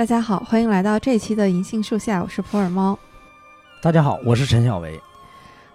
[0.00, 2.98] 大家好，欢迎来到这期的银杏树下，我是普洱猫。
[3.82, 4.98] 大家好，我是陈小维。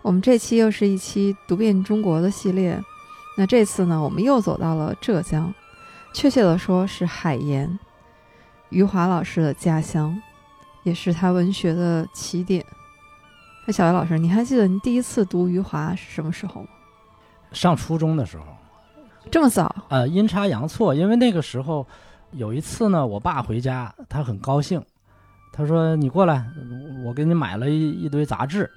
[0.02, 2.84] 我们这期又是一期读遍中国的系列。
[3.38, 5.54] 那这次呢，我们又走到了浙江，
[6.12, 7.78] 确切的说是海盐，
[8.70, 10.20] 余华老师的家乡，
[10.82, 12.66] 也是他文学的起点。
[13.68, 16.68] 那小维老师，你还记得你第一次读余华是什么时候吗？
[17.52, 18.46] 上初中的时候，
[19.30, 19.86] 这么早？
[19.90, 21.86] 呃，阴差阳错，因为那个时候
[22.36, 24.82] 有一次呢，我爸回家，他很高兴，
[25.52, 26.46] 他说：“你过来，
[27.04, 28.70] 我给你买了一一堆杂志。”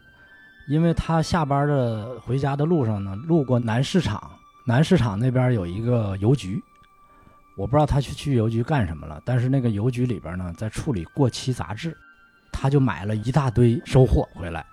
[0.68, 4.30] 因为他下班的回家的路上呢，路过南市场，
[4.66, 6.62] 南市场那边有一个邮局，
[7.56, 11.96] 我不知道他去去邮局干什么了，但是那个邮局里边呢，在处理过期杂志，
[12.52, 14.64] 他就买了一大堆收获回来。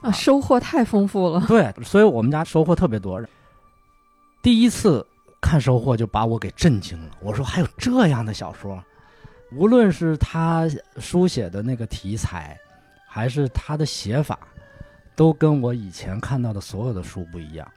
[0.00, 1.44] 啊，收获太丰富了。
[1.46, 3.22] 对，所以我们家收获特别多。
[4.42, 5.06] 第一次
[5.42, 8.82] 看收获就把我给震惊了，我说还有这样的小说，
[9.52, 12.58] 无论是他书写的那个题材，
[13.06, 14.38] 还是他的写法。
[15.14, 17.70] 都跟我以前看到的所有的书不一样。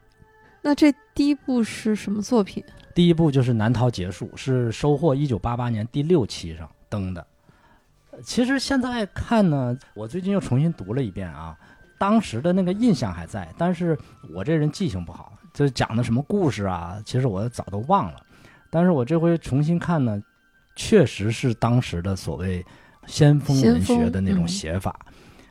[0.62, 2.64] 那这第一部是什么作品？
[2.94, 7.28] 第一部就是《难逃结束》，是收获一九八八年第六期上登的。
[8.24, 11.56] 其实现在看呢，我最近又重新读了一遍啊，
[12.00, 14.00] 当时的那个印象还在，但是
[14.34, 18.22] 我这人记性不好，就讲的什么故事啊，其实我早都忘了。
[18.70, 20.22] 但是我这回重新看呢，
[20.76, 22.64] 确实是当时的所谓
[23.08, 24.96] 先锋文学的那种写法，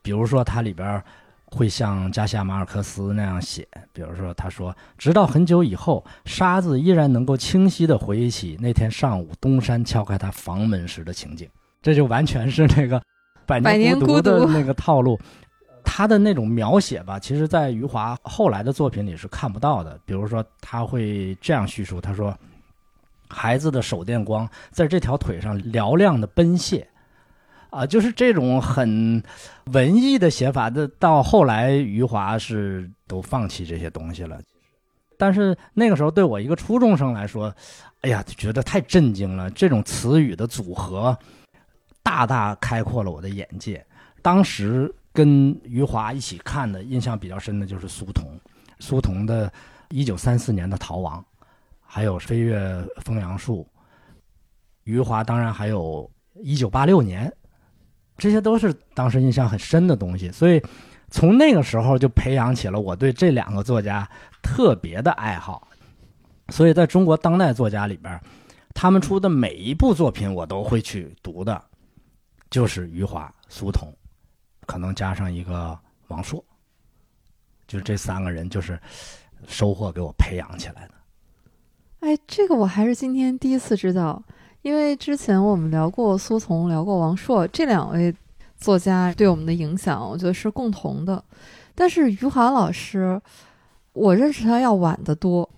[0.00, 1.02] 比如说它里边。
[1.50, 11.48] 会像加西亚马尔克斯那样写，比如说，他说，直到很久以后，沙子依然能够清晰地回忆起那天上午东山敲开他房门时的情景，
[11.80, 13.00] 这就完全是那个
[13.46, 15.16] 百年孤独的那个套路。
[15.84, 19.98] 他的那种描写吧，其实在余华后来的作品里是看不到的。
[20.04, 22.36] 比如说，他会这样叙述：他说，
[23.28, 26.84] 孩子的手电光在这条腿上嘹亮的奔泻。
[27.70, 29.20] 啊，就是这种很
[29.72, 34.40] 文艺的写法，的到后来余华是都放弃这些东西了。
[35.18, 37.52] 但是那个时候对我一个初中生来说，
[38.02, 39.50] 哎呀，觉得太震惊了。
[39.50, 41.18] 这种词语的组合，
[42.00, 43.84] 大大开阔了我的眼界。
[44.22, 48.38] 当时跟余华一起看的印象比较深的就是苏童，
[48.80, 49.50] 苏童的
[49.88, 51.24] 一九三四年的《逃亡》，
[51.80, 52.60] 还有《飞越
[53.02, 53.62] 枫杨树》。
[54.82, 57.32] 余华当然还有一九八六年。
[58.16, 60.62] 这些都是当时印象很深的东西，所以
[61.10, 64.08] 从那个时候就培养起了我对这两个作家
[64.40, 65.66] 特别的爱好。
[66.50, 68.20] 所以在中国当代作家里边，
[68.72, 71.60] 他们出的每一部作品我都会去读的，
[72.50, 73.92] 就是余华、苏童，
[74.66, 76.44] 可能加上一个王朔，
[77.66, 78.78] 就这三个人就是
[79.46, 80.94] 收获给我培养起来的。
[82.00, 84.22] 哎，这个我还是今天第一次知道。
[84.62, 88.14] 因为之前我们聊过苏童，聊过王朔这两位
[88.56, 91.22] 作家对我们的影响，我觉得是共同的。
[91.74, 93.20] 但是余华老师，
[93.92, 95.50] 我认识他要晚得多。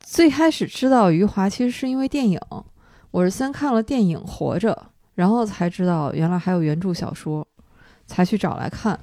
[0.00, 2.40] 最开始知道余华，其实是因为电影，
[3.12, 4.72] 我是先看了电影《活着》，
[5.14, 7.46] 然后才知道原来还有原著小说，
[8.10, 8.98] 才去找来看。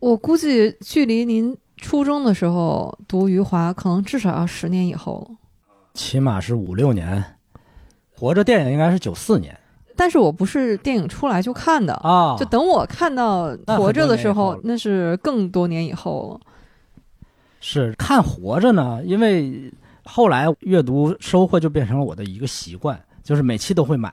[0.00, 5.36] 我估计距离您初中的时候读余华，可能至少要十年以后了，
[5.94, 7.22] 起码是五六年。
[8.14, 9.58] 活着电影应该是九四年，
[9.96, 16.40] 但是我不是电影出来就看的啊，就等我看到活着的时候，那是更多年以后了。
[17.60, 19.72] 是看活着呢，因为
[20.04, 24.12] 后来阅读收获就变成了我的一个习惯，就是每期都会买。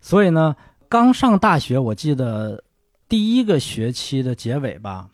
[0.00, 0.54] 所以呢，
[0.88, 2.62] 刚上大学，我记得
[3.08, 5.08] 第一个学期的结尾吧，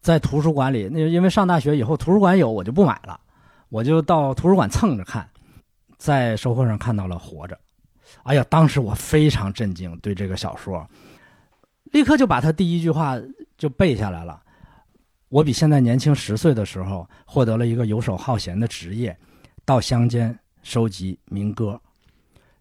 [0.00, 3.20] 在图书馆里，那因为上大学以后图书馆有，我就不买了，
[3.68, 5.28] 我就到图书馆蹭着看。
[5.96, 7.56] 在收获上看到了《活着》，
[8.24, 10.86] 哎呀，当时我非常震惊，对这个小说，
[11.92, 13.16] 立刻就把他第一句话
[13.56, 14.42] 就背下来了。
[15.30, 19.16] 我比现在年轻十岁的时候，获得了一个游手好闲的职业，
[19.64, 21.80] 到乡间收集民歌，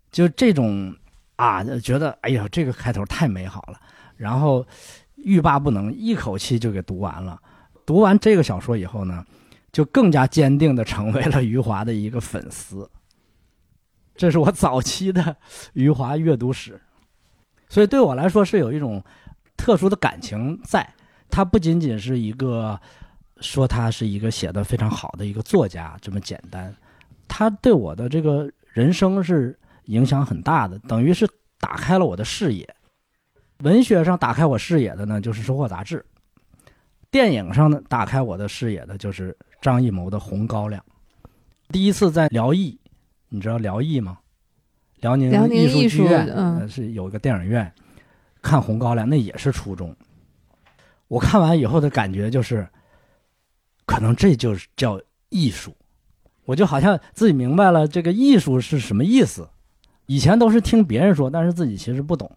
[0.10, 0.96] 就这种
[1.36, 3.82] 啊，觉得哎呀，这个开头太美好了，
[4.24, 4.66] 然后
[5.16, 7.38] 欲罢不能，一口气就给读完了。
[7.86, 9.26] 读完这个小说以后呢，
[9.74, 12.90] 就更加坚定的成为了余华的一个粉丝。
[14.16, 15.36] 这是我早期的
[15.74, 16.80] 余华阅读史，
[17.68, 19.04] 所以对我来说是有一种
[19.58, 20.88] 特殊的感情在。
[21.30, 22.80] 他不仅仅是一个
[23.42, 26.74] 说他是一个写的非常好的一个作家这么简单，
[27.28, 31.28] 他对我的这个人生是影响很大的，等于是
[31.60, 32.76] 打开了我的视野。
[33.64, 35.98] 文学上打开我视野的呢，就是《收获》杂志；
[37.10, 40.84] 电影上呢，打开我的视野的就是张艺谋的《红高粱》。
[41.70, 42.78] 第一次在辽艺。
[43.36, 44.20] 你知道辽艺吗？
[45.00, 47.74] 辽宁艺术剧院，嗯呃是有一个电影院，
[48.44, 49.92] 看《红高粱》，那也是初中。
[51.08, 52.68] 我看完以后的感觉就是，
[53.88, 55.76] 可能这就是叫艺术，
[56.46, 59.50] 我就好像自己明白了这个艺术是什么意思。
[60.06, 62.32] 以前都是听别人说，但是自己其实不懂。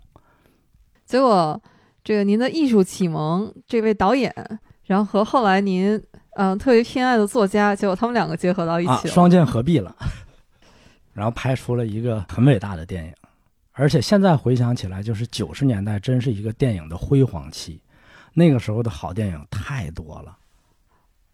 [1.06, 1.60] 结果
[2.04, 4.34] 这个您的艺术启蒙，这位导演，
[4.84, 5.94] 然后和后来您
[6.32, 9.14] 嗯、呃特别偏爱的作家，结果他们两个结合到一啊，起了。
[9.14, 9.96] 双剑合璧了，
[11.14, 13.12] 然后拍出了一个很伟大的电影，
[13.72, 17.80] 而且现在回想起来，就是九十年代真是一个电影的辉煌期，
[18.34, 20.36] 那个时候的好电影太多了。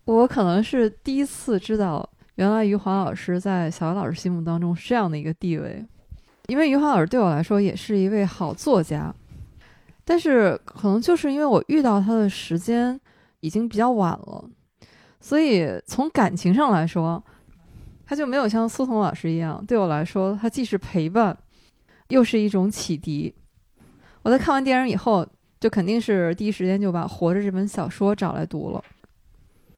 [0.04, 5.84] 我可能是第一次知道，原来余华老师在小姚老师心目当中是这样的一个地位，
[6.48, 9.14] 因为余华老师对我来说也是一位好作家，
[10.04, 13.00] 但是可能就是因为我遇到他的时间
[13.40, 14.44] 已经比较晚了，
[15.20, 17.22] 所以从感情上来说，
[18.04, 21.36] 他就没有像苏童老师一样，对我来说，他既是陪伴，
[22.08, 23.34] 又是一种启迪。
[24.22, 25.26] 我在看完电影以后，
[25.60, 28.82] 就肯定是第一时间就把《活着》这本小说找来读了。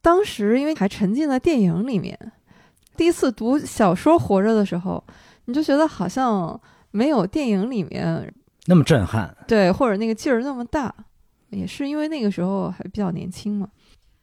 [0.00, 2.18] 当时因为还沉浸在电影里面，
[2.96, 5.02] 第一次读小说《活着》的时候，
[5.44, 6.60] 你就觉得好像
[6.90, 8.32] 没有电影里面
[8.66, 10.94] 那么震撼，对，或者那个劲儿那么大，
[11.50, 13.68] 也是因为那个时候还比较年轻嘛。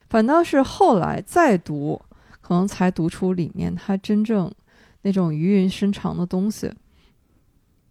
[0.09, 2.01] 反倒是后来再读，
[2.41, 4.51] 可能才读出里面它真正
[5.03, 6.71] 那种余韵深长的东西。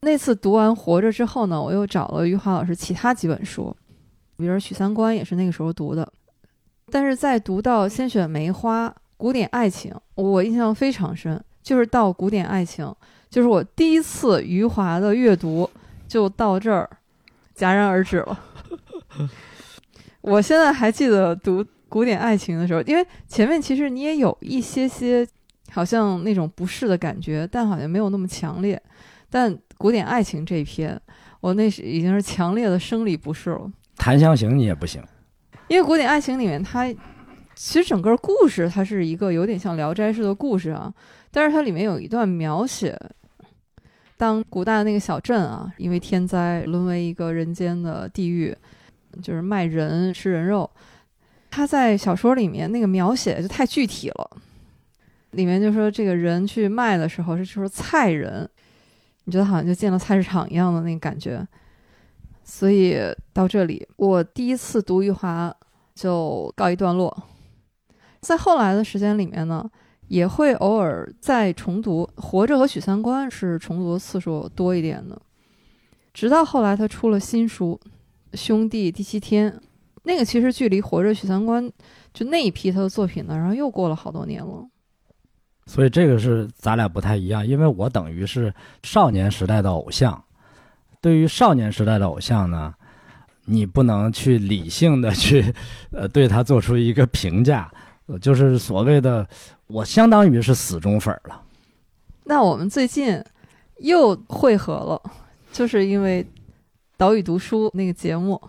[0.00, 3.74] 那次读完《活着》之后呢，我又找了余华老师其他几本书，
[4.36, 6.10] 比如《许三观》也是那个时候读的。
[6.90, 12.84] 但是在读到《先选梅花》《古典爱情》，我印象非常深，就是到《古典爱情》，
[13.30, 15.68] 就是我第一次余华的阅读
[16.10, 16.90] 就到这儿
[17.56, 18.40] 戛然而止了。
[20.22, 25.24] 我现在还记得读《古典爱情》的时候，因为前面其实你也有一些些
[25.70, 28.80] 好像那种不适的感觉，但好像没有那么强烈。
[29.30, 31.00] 但《古典爱情》这一篇，
[31.40, 33.70] 我那是已经是强烈的生理不适了。
[33.96, 35.00] 檀香刑你也不行。
[35.68, 36.92] 因为《古典爱情》里面它
[37.54, 40.92] 其实整个故事它是一个有点像《聊斋》式的故事啊，
[41.30, 42.98] 但是它里面有一段描写，
[44.20, 48.54] 当古代的那个小镇啊，因为天灾沦为一个人间的地狱，
[49.22, 50.70] 就是卖人吃人肉。
[51.50, 54.30] 他在小说里面那个描写就太具体了，
[55.30, 58.46] 里面就说这个人去卖的时候是就是菜人，
[59.24, 61.42] 你觉得好像就进了菜市场一样的那个感觉。
[62.44, 62.98] 所以
[63.32, 65.50] 到这里，我第一次读余华
[65.94, 67.24] 就告一段落。
[68.20, 69.64] 在后来的时间里面呢，
[70.10, 75.16] 也会偶尔再重读《活着》和《许三观》，是重读的次数多一点的。
[76.12, 77.80] 直到后来他出了新书
[78.36, 79.52] 《兄弟第七天》，
[80.02, 81.64] 那个其实距离《活着》《许三观》
[82.12, 84.66] 就那一批他的作品呢，然后又过了好多年了。
[85.66, 88.52] 所以这个是咱俩不太一样，因为我等于是
[88.82, 90.20] 少年时代的偶像。
[91.00, 92.74] 对于少年时代的偶像呢，
[93.44, 95.54] 你不能去理性的去，
[95.92, 97.72] 呃，对他做出一个评价，
[98.18, 99.26] 就是所谓的
[99.66, 101.42] 我相当于是死忠粉儿了。
[102.24, 103.22] 那我们最近
[103.78, 105.00] 又会合了，
[105.52, 106.22] 就是因为
[106.96, 108.40] 《岛屿读书》那个节目，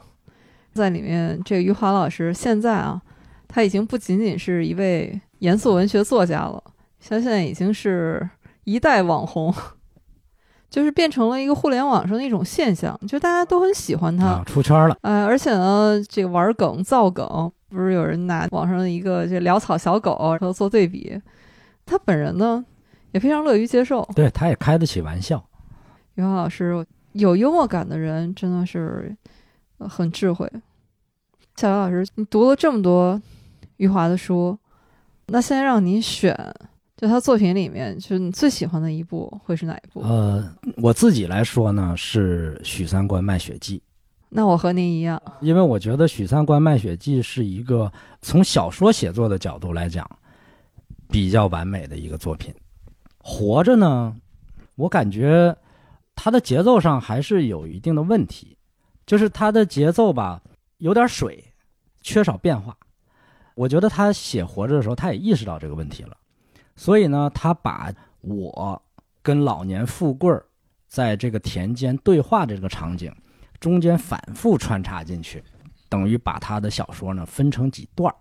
[0.74, 3.02] 在里面，这个余华老师现在啊，
[3.48, 6.62] 他已经不仅仅是一位严肃文学作家了，
[7.00, 8.30] 他现在已经是
[8.66, 9.54] 一代网红，
[10.70, 14.26] 就是变成了一个互联网上的一种现象，就大家都很喜欢他。
[14.26, 14.96] 啊，出圈了。
[15.02, 21.20] 呃，而且呢，这个玩梗、造梗，不是有人拿网上的一个这潦草小狗然后做对比，
[21.86, 22.64] 他本人呢
[23.12, 24.08] 也非常乐于接受。
[24.14, 25.44] 对，他也开得起玩笑。
[26.16, 29.16] 余华老师有幽默感的人真的是、
[29.78, 30.48] 呃很智慧。
[31.56, 33.22] 小姚老师，你读了这么多
[33.78, 34.58] 余华的书，
[35.28, 36.36] 那现在让你选，
[36.96, 40.02] 就他作品里面，就是你最喜欢的一部会是哪一部？
[40.02, 40.44] 呃，
[40.78, 43.80] 我自己来说呢，是《许三观卖血记》。
[44.34, 50.10] 那我和您一样，因为我觉得《许三观卖血记》是一个从小说写作的角度来讲
[51.10, 52.56] 比较完美的一个作品。
[53.18, 54.16] 活着呢，
[54.76, 55.54] 我感觉
[56.16, 58.58] 它的节奏上还是有一定的问题，
[59.06, 60.42] 就是它的节奏吧
[60.78, 61.44] 有点水，
[62.00, 62.78] 缺少变化。
[63.54, 66.16] 我觉得他写活着的时候，他也意识到这个问题了，
[66.78, 68.82] 所以呢，他把我
[69.22, 70.46] 跟老年富贵儿
[70.88, 73.14] 在这个田间对话的这个场景。
[73.62, 75.42] 中间反复穿插进去，
[75.88, 78.16] 等于把他的小说呢分成几段儿。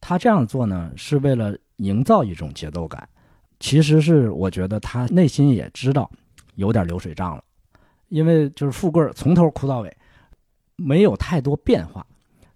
[0.00, 3.08] 他这样做呢，是为了营造一种节奏感。
[3.60, 6.10] 其实是我觉得他内心也知道
[6.54, 7.44] 有点流水账了，
[8.08, 9.96] 因为就是富贵从头哭到尾，
[10.76, 12.04] 没有太多变化。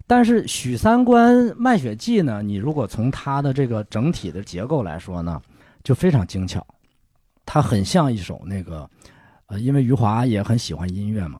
[0.06, 5.40] 但是许三观卖血记呢，你如果从它的这个整体的结构来说呢，
[5.82, 6.66] 就非常精巧，
[7.44, 8.88] 它很像一首那个
[9.46, 11.38] 呃，因为余华也很喜欢音乐嘛，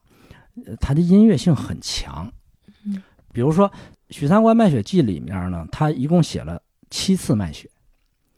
[0.66, 2.32] 呃他的音乐性很强。
[2.84, 3.68] 嗯，比如说
[4.11, 7.70] 《许三观卖血记》里面呢，他一共写了七次卖血。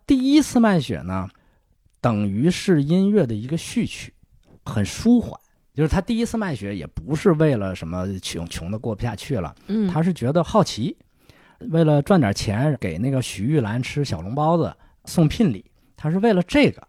[0.07, 1.29] 第一次卖血呢，
[2.01, 4.15] 等于是音乐的一个序曲，
[4.65, 5.39] 很舒缓。
[5.75, 10.97] 就是他第一次卖血也不是为了什么穷穷的过不下去了，嗯，他是觉得好奇，
[11.59, 16.89] 为了赚点钱给那个许玉兰吃小笼包子送聘礼，他是为了这个。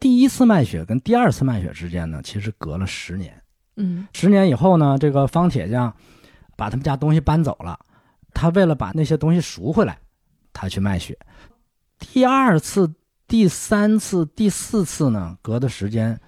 [0.00, 3.40] 第一次卖血跟第二次卖血之间呢，其实隔了十年。
[3.78, 5.94] 嗯十年以后呢，这个方铁匠
[6.56, 7.78] 把他们家东西搬走了，
[8.34, 9.96] 他为了把那些东西赎回来，
[10.52, 11.16] 他去卖血。
[11.98, 12.92] 第二次、
[13.26, 16.20] 第三次、第四次呢，隔的时间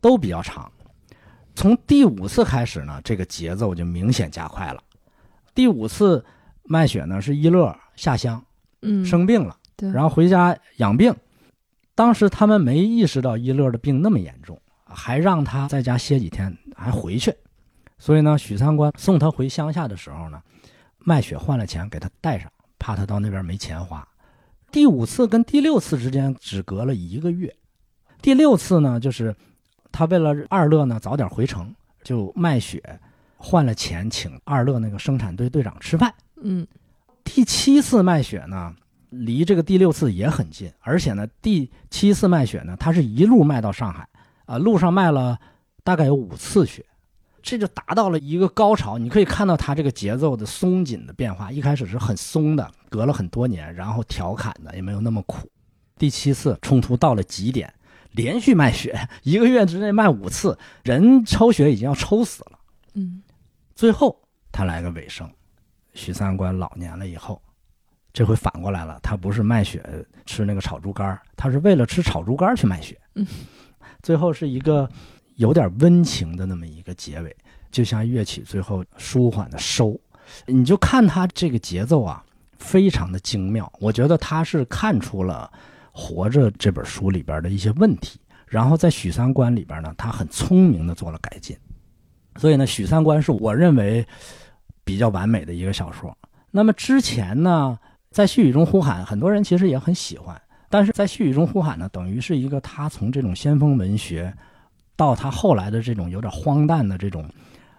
[0.00, 0.70] 都比较长。
[1.54, 4.82] 从第五次开始呢，这个节奏就明显加快了。
[5.54, 6.22] 第五次
[6.64, 8.44] 卖血呢，是一乐下乡
[8.82, 11.14] 嗯，生病了，对，然后回家养病。
[11.94, 17.34] 当时他们没意识到一乐的病那么严重，还让他在家歇几天，还回去。
[17.98, 20.40] 所以呢，许三观送他回乡下的时候呢，
[20.98, 24.06] 卖血换了钱给他带上，怕他到那边没钱花。
[24.70, 27.54] 第五次跟第六次之间只隔了一个月。
[28.20, 29.34] 第六次呢，就是
[29.90, 32.82] 他为了二乐呢早点回城，就卖血
[33.36, 36.12] 换了钱请二乐那个生产队队长吃饭。
[36.42, 36.66] 嗯
[37.24, 38.74] 第七次卖血呢，
[39.10, 44.06] 离这个第六次也很近，而且呢，第七次卖血呢，他是一路卖到上海，
[44.46, 45.38] 啊、路上卖了
[45.84, 46.84] 大概有五次血，
[47.42, 48.96] 这就达到了一个高潮。
[48.96, 55.50] 你可以看到他这个节奏的松紧的变化，一开始是很松的，隔了很多年，然后调侃的也没有那么苦。
[55.98, 57.72] 第七次冲突到了极点，
[58.12, 62.58] 连续卖血，一个月之内卖五次，人抽血已经要抽死了。
[62.94, 63.22] 嗯
[63.74, 64.18] 最后
[64.50, 65.30] 他来个尾声，
[65.92, 67.42] 许三观老年了以后，
[68.12, 69.84] 这回反过来了，他不是卖血
[70.24, 72.98] 吃那个炒猪肝，他是为了吃炒猪肝去卖血。
[73.14, 73.26] 嗯，
[74.06, 74.88] 最后是一个
[75.34, 77.36] 有点温情的那么一个结尾，
[77.72, 79.98] 就像乐曲最后舒缓的收，
[80.46, 82.24] 你就看他这个节奏啊，
[82.56, 83.68] 非常的精妙。
[83.80, 85.50] 我觉得他是看出了
[85.90, 91.56] 《活着》这本书里边的一些问题，然后在许三观里边呢，他很聪明的做了改进。
[92.36, 94.06] 所以呢，《许三观》是我认为
[94.84, 96.16] 比较完美的一个小说。
[96.52, 97.76] 那么之前呢，
[98.12, 104.32] 在细雨中呼喊，很多人其实也很喜欢，但是在细雨中呼喊呢，等于是一个他从这种先锋文学
[104.96, 107.28] 到他后来的这种有点荒诞的这种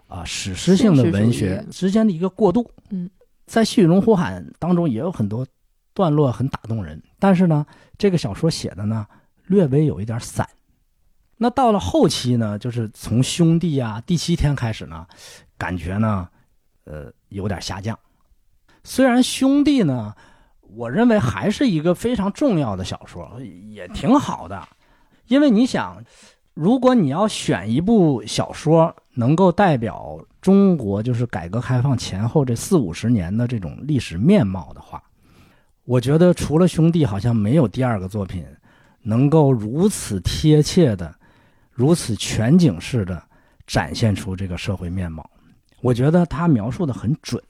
[0.07, 2.69] 啊、史诗性的文学之间的一个过渡。
[2.89, 3.09] 嗯，
[3.45, 5.45] 在细雨中呼喊当中也有很多
[5.93, 7.65] 段落很打动人，但是呢，
[7.97, 9.05] 这个小说写的呢
[9.47, 10.47] 略微有一点散。
[11.37, 15.05] 那到了后期呢，就是从兄弟啊第七天开始呢，
[15.57, 16.27] 感觉呢，
[16.85, 17.97] 呃，有点下降。
[18.83, 20.15] 虽然兄弟呢，
[20.75, 24.67] 我认为还是一个非常重要的小说，也挺好的。
[25.27, 26.03] 因为你想，
[26.53, 35.01] 如果你要选一部小说能够代表中国就是改革开放前后这四五十年的这种历史面貌的话，
[35.85, 38.45] 我觉得除了兄弟，好像没有第二个作品
[39.01, 41.13] 能够如此贴切的、
[41.71, 43.21] 如此全景式的
[43.65, 45.29] 展现出这个社会面貌。
[45.81, 47.41] 我觉得他描述的很准，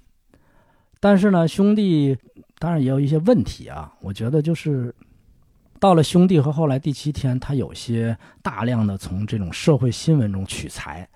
[1.00, 2.17] 但是呢，兄弟
[2.59, 3.93] 当然也有一些问题啊。
[4.01, 4.93] 我觉得就是
[5.79, 11.07] 到了兄弟和后来第七天，他有些大量的从这种社会新闻中取材，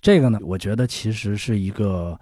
[0.00, 2.18] 这个呢，我觉得其实是一个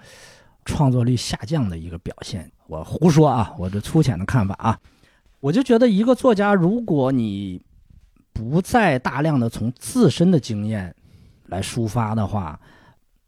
[0.64, 2.50] 创作力下降的一个表现。
[2.66, 4.78] 我胡说啊，我这粗浅的看法啊，
[5.38, 7.62] 我就觉得一个作家，如果你
[8.32, 10.92] 不再大量的从自身的经验
[11.46, 12.60] 来抒发的话，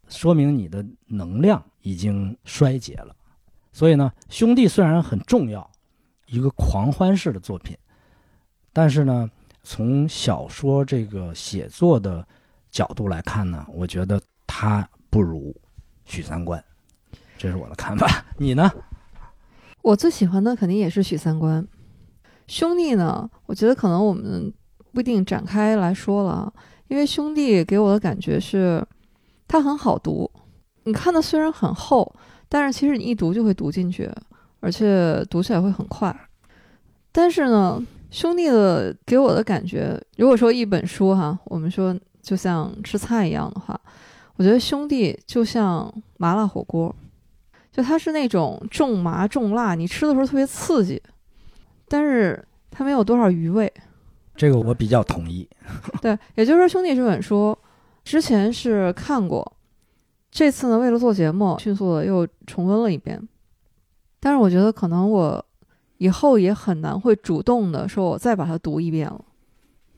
[0.09, 3.15] 说明你的能量已经衰竭了。
[3.71, 5.69] 所以呢，兄弟虽然很重要，
[6.27, 7.77] 一个狂欢式的作品，
[8.73, 9.29] 但是呢，
[9.63, 12.27] 从小说这个写作的
[12.71, 15.55] 角度来看呢，我觉得它不如
[16.05, 16.63] 许三观，
[17.37, 18.07] 这是我的看法。
[18.37, 18.71] 你呢？
[19.81, 21.65] 我最喜欢的肯定也是许三观。
[22.47, 24.53] 兄弟呢，我觉得可能我们
[24.91, 26.51] 不一定展开来说了，
[26.87, 28.85] 因为兄弟给我的感觉是，
[29.47, 30.29] 它很好读。
[30.83, 32.13] 你看的虽然很厚，
[32.49, 34.11] 但是其实你一读就会读进去，
[34.59, 36.13] 而且读起来会很快。
[37.11, 43.79] 但是呢，兄弟的给我的感觉，如果说一本书哈，我们说就像吃菜一样的话，
[44.35, 46.93] 我觉得兄弟就像麻辣火锅。
[47.71, 51.01] 就它是那种重麻重辣，你吃的时候特别刺激，
[51.87, 53.71] 但是它没有多少余味。
[54.35, 55.47] 这个我比较同意。
[56.01, 57.57] 对，也就是说，《兄弟》这本书
[58.03, 59.53] 之前是看过，
[60.31, 63.21] 这次呢为了做节目，迅速的又重温了一遍。
[64.19, 65.45] 但是我觉得可能我
[65.97, 69.23] 以后也很难会主动的说，我再把它读一遍了。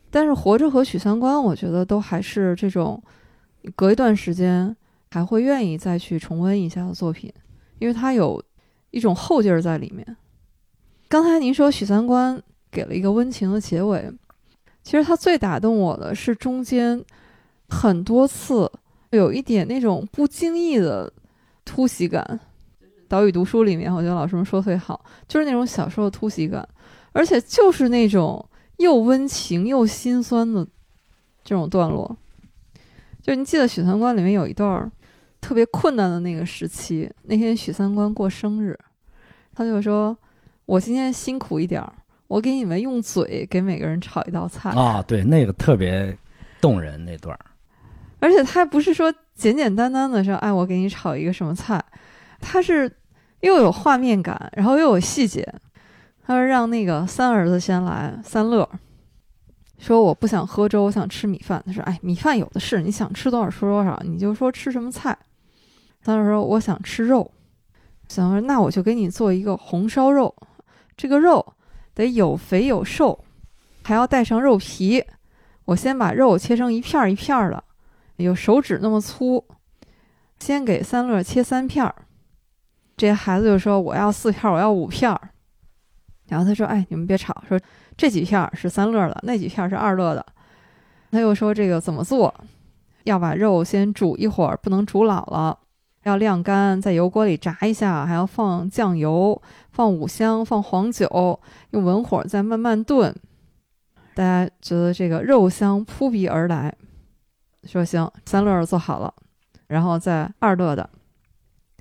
[0.10, 3.02] 但是《活着》和《许三观》，我觉得都还是这种
[3.76, 4.76] 隔一段时间
[5.10, 7.32] 还会愿意再去重温一下的作品，
[7.80, 8.42] 因为它有
[8.92, 10.18] 一种后劲儿在里面。
[11.08, 12.38] 刚才您说《许三观》
[12.70, 14.12] 给了一个温情的结尾，
[14.84, 17.04] 其实它最打动我的是中间
[17.70, 18.72] 很多次
[19.18, 21.12] 有一点那种不经意的
[21.64, 22.40] 突袭感。
[23.08, 26.66] 岛屿读书里面，我觉得老师们说特别好，就是那种小说的突袭感，
[27.12, 28.44] 而且就是那种
[28.78, 30.66] 又温情又心酸的
[31.44, 32.16] 这种段落。
[33.22, 34.90] 就是你记得《许三观》里面有一段儿
[35.42, 38.80] 特别困难的那个时期，那天许三观过生日，
[39.54, 40.18] 他就说
[40.66, 41.94] ：“我今天辛苦一点儿，
[42.28, 46.18] 我给你们用嘴给每个人炒一道菜。”啊，对，那个特别
[46.62, 47.51] 动人那段儿。
[48.22, 51.84] 而且他不是说简简单单的说：“哎，我给你炒一个什么菜。”
[52.40, 52.90] 他是。
[53.42, 55.44] 又有画面感，然后又有细节。
[56.24, 58.70] 他说让那个三儿子先来，三乐
[59.80, 61.60] 说我不想喝粥，我想吃米饭。
[61.66, 65.18] 他说哎，米饭有的是，你想吃多少说多少，你就说吃什么菜。
[66.04, 67.32] 三儿说我想吃肉。
[68.08, 70.32] 三儿说那我就给你做一个红烧肉，
[70.96, 71.44] 这个肉
[71.96, 73.26] 得有肥有瘦，
[73.82, 75.04] 还要带上肉皮。
[75.66, 77.64] 我先把肉切成一片一片的，
[78.18, 79.44] 有手指那么粗。
[80.40, 81.94] 先给三乐切三片儿。
[82.98, 85.16] 这些孩子就说：“我要四片，我要五片。”
[86.30, 87.60] 然后他说：“哎，你们别吵，说
[87.96, 90.26] 这几片是三乐的，那几片是二乐的。”
[91.12, 92.34] 他又说：“这个怎么做？
[93.04, 95.58] 要把肉先煮一会儿，不能煮老了，
[96.04, 99.40] 要晾干，在油锅里炸一下，还要放酱油、
[99.72, 101.40] 放五香、放黄酒，
[101.72, 103.16] 用文火再慢慢炖。”
[104.16, 106.74] 大家觉得这个肉香扑鼻而来，
[107.64, 109.14] 说：“行，三乐做好了，
[109.68, 110.90] 然后再二乐的。”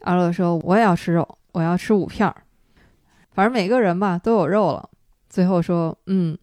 [0.02, 2.42] 二乐说：“我也要吃肉，我要吃五片儿。
[3.32, 4.88] 反正每个人吧都有肉了。
[5.28, 6.36] 最后说，嗯，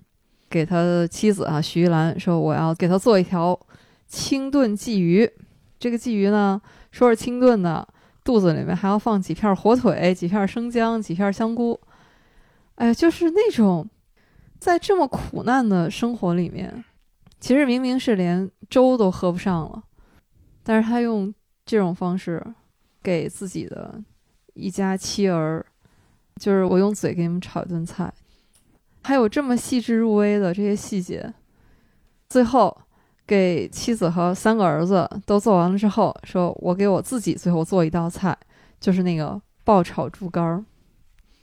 [0.50, 3.60] 给他妻子啊徐玉兰说，我要给他做一条
[4.08, 5.30] 清炖鲫鱼。
[5.80, 7.88] 这个鲫鱼呢，说是清炖的，
[8.24, 11.80] 肚子里面还要放几片火腿、几片生姜、几片香菇。
[12.76, 13.88] 哎，就是那种
[14.60, 16.84] 在这么苦难的生活里面，
[17.40, 19.84] 其实明明是连粥都喝不上了，
[20.64, 21.34] 但是他用
[21.66, 22.46] 这种方式。”
[23.04, 24.04] 给自己的
[24.54, 25.66] 一家妻儿，
[26.42, 28.14] 就是我用嘴给你们炒一顿菜，
[29.02, 31.34] 还有这么细致入微的这些细节。
[32.28, 32.76] 最后
[33.26, 38.38] 给妻子和三个儿子都做完了之后，说我给我自己最后做一道菜，
[38.78, 40.66] 就是那个爆炒猪肝儿，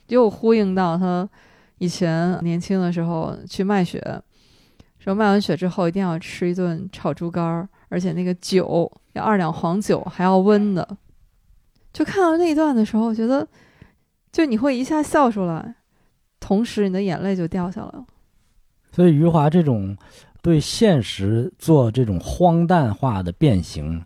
[0.09, 1.27] 又呼应到他
[1.79, 4.21] 以前年轻的时候去卖血，
[5.05, 10.97] 说卖完血之后一定要吃一顿炒猪肝儿，而且那个酒要二两黄酒，还要温的。
[11.93, 13.47] 就看到那一段的时候，我觉得，
[14.31, 15.75] 就你会一下笑出来，
[16.39, 18.03] 同时你的眼泪就掉下来了。
[18.91, 19.95] 所以余华这种
[20.41, 24.03] 对现实做这种荒诞化的变形，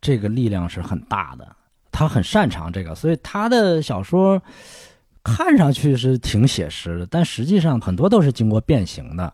[0.00, 1.46] 这个力量是很大的。
[1.90, 4.42] 他很擅长这个，所以他的小说
[5.22, 9.30] 看上去是挺写实的，但实际上很多都是经过变形的。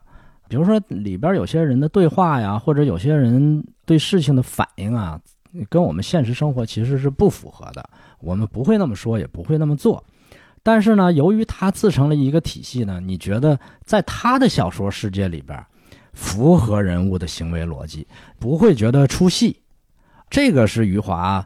[0.48, 5.20] 比如说里边有些人的对话呀，或者有些人对事情的反应啊。
[5.70, 7.88] 跟我们现实生活其实是不符合的，
[8.20, 10.04] 我们不会那么说，也不会那么做。
[10.62, 15.58] 但是呢，由于它自成了一个体系呢，你觉得在他的小说世界里边，
[16.12, 18.06] 符合人物的行为逻辑，
[18.38, 19.58] 不会觉得出戏。
[20.28, 21.44] 这个是余华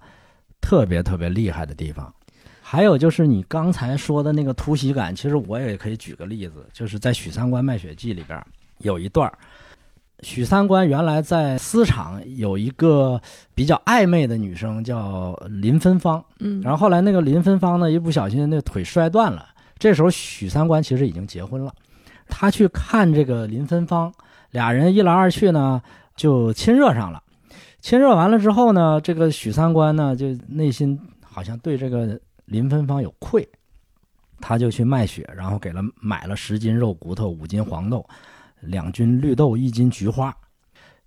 [0.61, 2.13] 特别特别厉害的地方。
[2.61, 8.45] 还有就是你刚才说的那个突袭感，其实我也可以举个例子，就是在《许三观卖血记》里边
[8.83, 9.33] 有一段
[10.21, 13.21] 许三观原来在私厂有一个
[13.57, 19.45] 比较暧昧的女生叫林芬芳，嗯，然后后来那个林芬芳呢一不小心那腿摔断了，
[19.79, 21.75] 这时候许三观其实已经结婚了，
[22.29, 24.13] 他去看这个林芬芳，
[24.53, 25.83] 俩人一来二去呢
[26.15, 27.21] 就亲热上了，
[27.81, 33.49] 亲热完了之后呢，这个许三观呢就内心好像对这个林芬芳有愧，
[34.41, 38.07] 他就去卖血，然后给了买了十斤肉骨头，五斤黄豆。
[38.63, 40.35] 两斤绿豆，一斤菊花，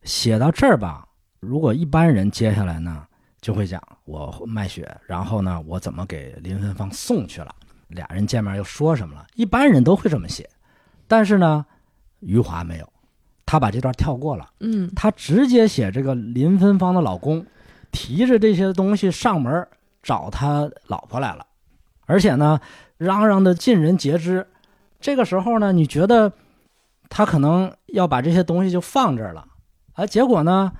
[0.03, 1.07] 写到这儿吧。
[1.39, 3.05] 如果一般人接下来呢，
[3.39, 7.53] 就会讲我卖血，然后呢，我怎么给林芬芳送去了？
[7.89, 9.25] 俩人见面又说什么了？
[9.35, 10.49] 一般人都会这么写，
[11.07, 11.65] 但是呢，
[12.19, 12.93] 余华没有，
[13.45, 14.49] 他把这段跳过了。
[14.59, 17.45] 嗯，他直接写这个林芬芳的老公
[17.91, 19.67] 提着这些东西上门
[20.03, 21.45] 找他老婆来了，
[22.05, 22.59] 而且呢，
[22.97, 24.45] 嚷嚷的尽人皆知。
[24.99, 26.33] 这个时候呢，你觉得？
[27.09, 29.45] 他可能要把这些东西就放这儿了，
[29.93, 30.71] 哎，结果呢，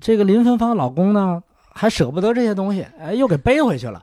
[0.00, 4.02] 这个林芬芳老公呢还舍不得这些东西，哎，又给背回去了。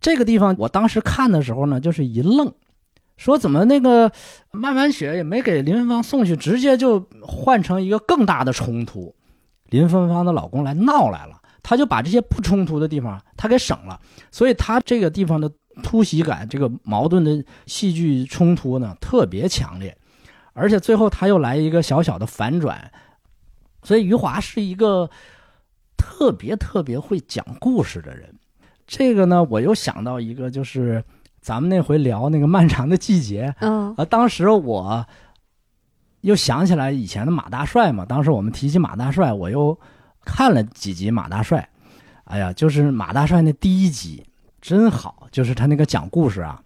[0.00, 2.52] 这个地方我当时看的时候呢，就是一愣，
[3.16, 4.12] 说怎么那个
[4.52, 9.14] 漫漫雪也没给林芬芳送去，直接就换成一个更大的冲突。
[9.70, 15.50] 林芬芳的老公来闹来了，他就把这些不冲突的地方他给省了，所以他这个地方的
[15.82, 19.96] 突袭感、这个矛盾的戏剧冲突呢特别强烈，
[20.58, 22.90] 而且最后他又来一个小小的反转，
[23.82, 25.08] 所以余华是一个
[25.96, 28.34] 特别特别会讲故事的人。
[28.86, 31.04] 这个呢，我又想到一个，就是
[31.40, 35.06] 咱们那回聊那个漫长的季节，嗯啊，当时我
[36.22, 38.04] 又想起来以前的马大帅嘛。
[38.04, 39.78] 当时我们提起马大帅，我又
[40.24, 41.68] 看了几集马大帅。
[42.24, 44.26] 哎呀，就是马大帅那第一集
[44.60, 46.62] 真好，就是他那个讲故事啊。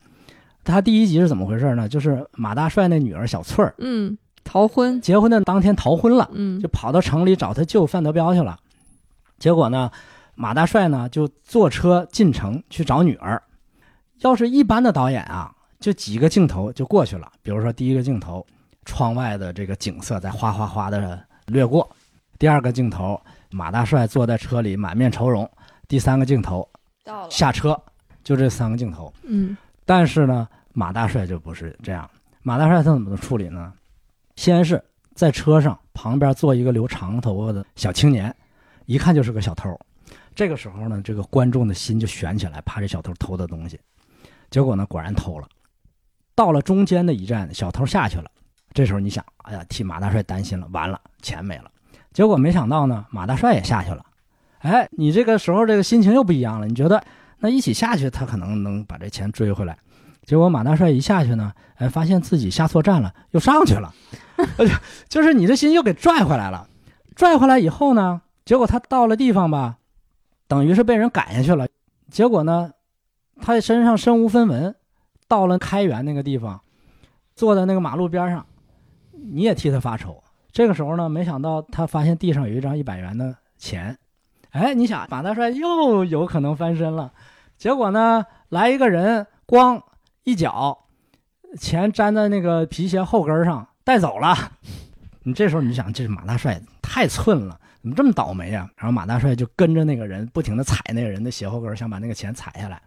[0.65, 1.89] 他第一集是怎么回事呢？
[1.89, 8.59] 就是马大帅那女儿小翠儿嗯，逃婚，结婚的当天逃婚了，嗯就跑到城里找他舅范德彪去了。
[9.39, 9.91] 结果呢，
[10.35, 13.43] 马大帅呢就坐车进城去找女儿。
[14.21, 17.29] 要是一般的导演啊，就几个镜头就过去了。
[17.43, 18.47] 比如说第一个镜头，
[18.85, 21.85] 窗外的这个景色在哗哗哗的掠过；
[22.39, 23.21] 第二个镜头，
[23.51, 25.45] 马大帅坐在车里满面愁容；
[25.89, 26.69] 第三个镜头，
[27.29, 27.77] 下车，
[28.23, 29.13] 就这三个镜头。
[29.25, 32.09] 嗯但是呢，马大帅就不是这样。
[32.43, 33.73] 马大帅他怎么处理呢？
[34.37, 34.83] 先是
[35.15, 38.35] 在车上旁边坐一个留长头发的小青年，
[38.87, 39.79] 一看就是个小偷。
[40.35, 43.79] 这个时候呢，这个观众的心就悬起来，怕这小偷偷的东西。
[44.51, 45.47] 结果呢，果然偷了。
[46.35, 48.31] 到了中间的一站，小偷下去了。
[48.73, 51.71] 这时候你想，哎呀，替马大帅担心了，完了，钱没了。
[52.13, 54.05] 结果没想到呢，马大帅也下去了。
[54.61, 57.03] 哎，你这个时候这个心情又不一样了，你觉得
[57.43, 59.77] 那一起下去，他可能能把这钱追回来。
[60.25, 63.93] 结果马大帅一下去呢，哎，发现自己下错站了，又上去了，
[65.11, 66.69] 就是你这心又给拽回来了。
[67.17, 69.79] 拽回来以后呢，结果他到了地方吧，
[70.47, 71.67] 等于是被人赶下去了。
[72.09, 72.71] 结果呢，
[73.41, 74.73] 他身上身无分文，
[75.27, 76.61] 到了开元那个地方，
[77.35, 78.47] 坐在那个马路边上，
[79.11, 80.23] 你也替他发愁。
[80.53, 83.99] 这个时候呢，没想到他发现地上有一张一百元的钱，
[84.51, 87.13] 哎，你想马大帅又有可能翻身了。
[87.63, 89.81] 结果呢，来一个人，咣
[90.25, 90.87] 一脚，
[91.61, 94.37] 钱粘在那个皮鞋后跟上，带走了。
[95.23, 102.83] 你这时候你就想，这马大帅太寸了，怎么这么倒霉啊、然后马大帅就跟着那个人，不停的踩那个人的鞋后跟，想把那个钱踩下来。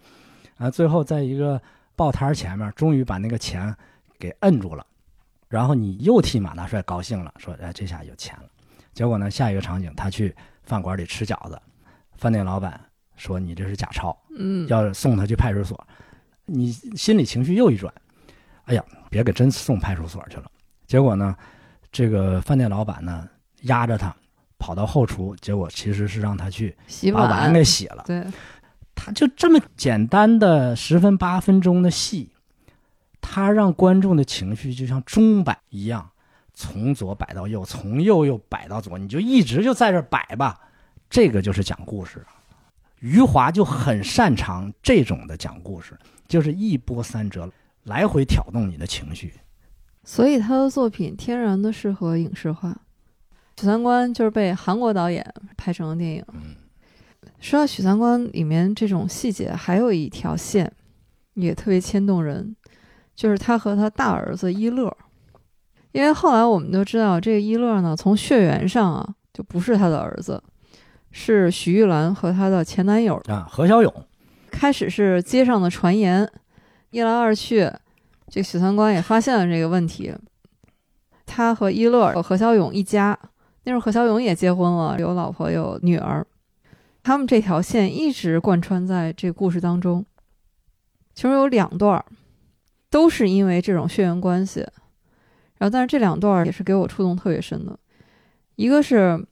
[0.57, 1.61] 啊，最后在一个
[1.95, 3.73] 报摊前面，终于把那个钱
[4.19, 4.85] 给摁住了。
[5.47, 8.49] 然后你又替马大帅高兴了，说：“哎，这下有钱了。”
[8.93, 11.57] 结果呢，下一个场景，他去饭馆里吃饺子，
[12.17, 12.77] 饭店老板
[13.15, 15.87] 说：“你这是假钞，嗯，要送他去派出所。”
[16.47, 17.91] 你心里情绪又一转，
[18.65, 20.45] 哎呀，别给真送派出所去了。
[20.85, 21.35] 结果呢，
[21.91, 23.27] 这个饭店老板呢
[23.61, 24.15] 压着他
[24.59, 28.03] 跑到后厨，结果其实是让他去洗把碗给洗了。
[28.05, 28.23] 对，
[28.93, 32.29] 他就这么简单的十分八分钟的戏，
[33.19, 36.07] 他让观众的情绪就像钟摆一样，
[36.53, 40.59] 从左摆到右，从右又摆到左，你就一直就在这儿摆吧。
[41.09, 42.23] 这个就是讲故事。
[42.99, 47.49] 余华就很擅长这种的讲故事，就是一波三折，
[47.83, 49.33] 来回挑动你的情绪。
[50.03, 52.75] 所以他的作品天然的适合影视化。
[53.57, 56.25] 许三观就是被韩国导演拍成了电影。
[56.33, 56.55] 嗯
[57.39, 60.71] 说到许三观里面这种细节，还有一条线
[61.33, 62.55] 也特别牵动人，
[63.15, 64.95] 就是他和他大儿子一乐。
[65.91, 70.41] 因为后来我们都知道，这个一乐呢，从血缘上啊，就不是他的儿子，
[71.17, 73.15] 是徐玉兰和她的前男友。
[73.29, 74.05] 啊，何小勇，
[74.51, 76.29] 开始是街上的传言，
[76.89, 77.71] 一来二去，
[78.27, 80.13] 这许三观也发现了这个问题。
[81.25, 83.17] 他和一乐、和何小勇一家，
[83.63, 86.27] 那时候何小勇也结婚了，有老婆有女儿，
[87.01, 90.05] 他们这条线一直贯穿在这故事当中。
[91.13, 92.03] 其中有两段
[92.89, 94.59] 都是因为这种血缘关系，
[95.57, 97.79] 然后但是这两段也是给我触动特别深的，
[98.57, 99.25] 一个是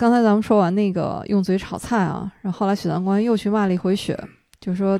[0.00, 4.18] 刚才咱们说完那个用嘴炒菜啊，然后后来许三观又去骂了一回雪，
[4.58, 4.98] 就说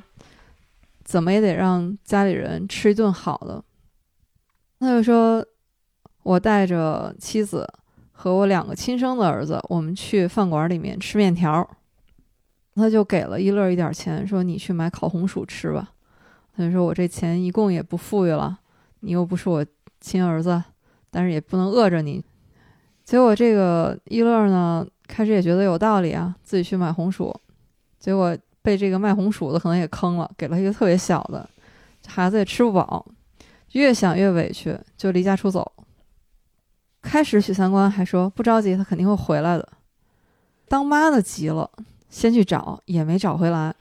[1.04, 3.64] 怎么也得让家里人吃一顿好的。
[4.78, 5.42] 他就说，
[6.22, 7.66] 我带着妻子
[8.12, 11.66] 和我两个亲生的儿子，我们去饭馆里面吃面条。
[12.74, 15.92] 他就给了一乐一点钱，说你去买烤红薯吃吧。
[16.54, 18.58] 他就说我这钱一共也不富裕了，
[19.00, 19.64] 你又不是我
[19.98, 20.62] 亲儿子，
[21.10, 22.22] 但是也不能饿着你。
[23.11, 27.35] 结果这个一乐呢，开始也觉得有道理啊，自己去买红薯，
[27.99, 31.51] 结果被这个卖红薯的可能也坑了，给了一个特别小的，
[32.07, 33.05] 孩子也吃不饱，
[33.73, 35.73] 越想越委屈，就离家出走。
[37.03, 39.68] 开始许三观还说不着急，他肯定会回来的。
[40.68, 41.68] 当妈的急了，
[42.09, 43.75] 先去找，也没找回来。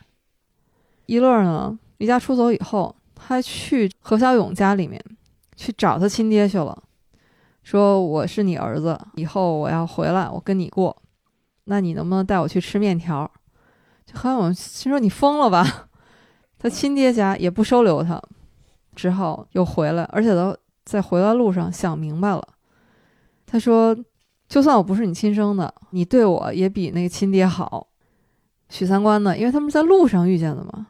[1.05, 4.99] 一乐呢，离家出走以后，他去何小勇家里面
[5.55, 6.81] 去找他亲爹去了，
[7.63, 10.95] 说我是你儿子，以后我要回来，我跟你过，
[11.65, 13.29] 那你能不能带我去吃面条？
[14.05, 15.89] 就何小勇心说你疯了吧？
[16.57, 18.21] 他亲爹家也不收留他，
[18.95, 22.47] 只好又回来，而且他在回来路上想明白了，
[23.45, 23.95] 他说。
[24.49, 27.85] 就算我不是你亲生的，你对我也比那个亲爹好。
[28.67, 29.37] 许三观呢？
[29.37, 30.87] 因为他们在路上遇见的嘛。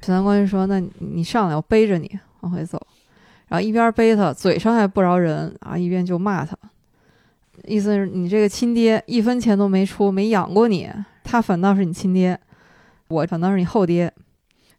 [0.00, 2.80] 许三观就说：“那你上来，我背着你往回走。”
[3.48, 6.56] 然后一边背他，嘴上还不饶人啊，一边就骂他，
[7.64, 10.88] 意思是你这个亲爹一分钱都没出，没养过你，
[11.24, 12.38] 他反倒是你亲爹，
[13.08, 14.12] 我反倒是你后爹。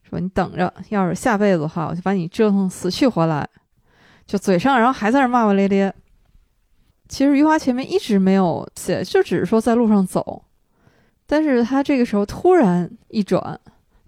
[0.10, 3.48] 说你等着，要是下辈子的话，我就把你折腾死去活来。
[4.26, 5.94] 就嘴上，然后还在那骂骂咧咧。
[7.08, 10.44] 其实余华前面一直没有写，就只是说在路上走，
[11.28, 13.60] 但是他这个时候突然一转，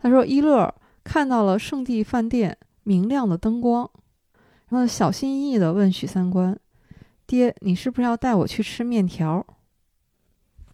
[0.02, 3.88] 他说一乐看到了圣地饭店明亮的灯光，
[4.72, 6.58] 然后小心翼翼地问许三观
[7.28, 9.46] ：“爹，你是不是要带我去吃面条？”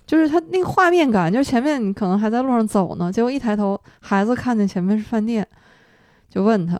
[0.06, 5.46] 就是他那个画面感，就是前面你可能还在路上走呢，结果一抬头，孩子看见前面是饭店，
[6.30, 6.80] 就问他，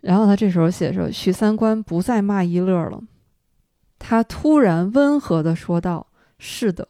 [0.00, 3.02] 然后他这时候写着：“许三观不再骂一乐了。”
[3.98, 6.06] 他突然温和地说道
[6.38, 6.88] ：“是的。”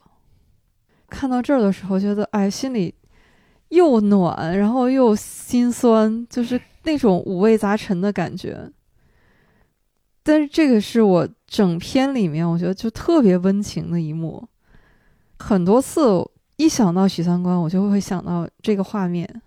[1.09, 2.93] 看到这儿的时候，觉得哎，心里
[3.69, 8.71] 又暖，然后又心酸，就是那种五味杂陈的感觉。
[10.27, 14.45] 但是这个是我整篇里面我觉得就特别温情的一幕。
[15.39, 16.03] 很多次
[16.57, 19.41] 一想到许三观，我就会想到这个画面。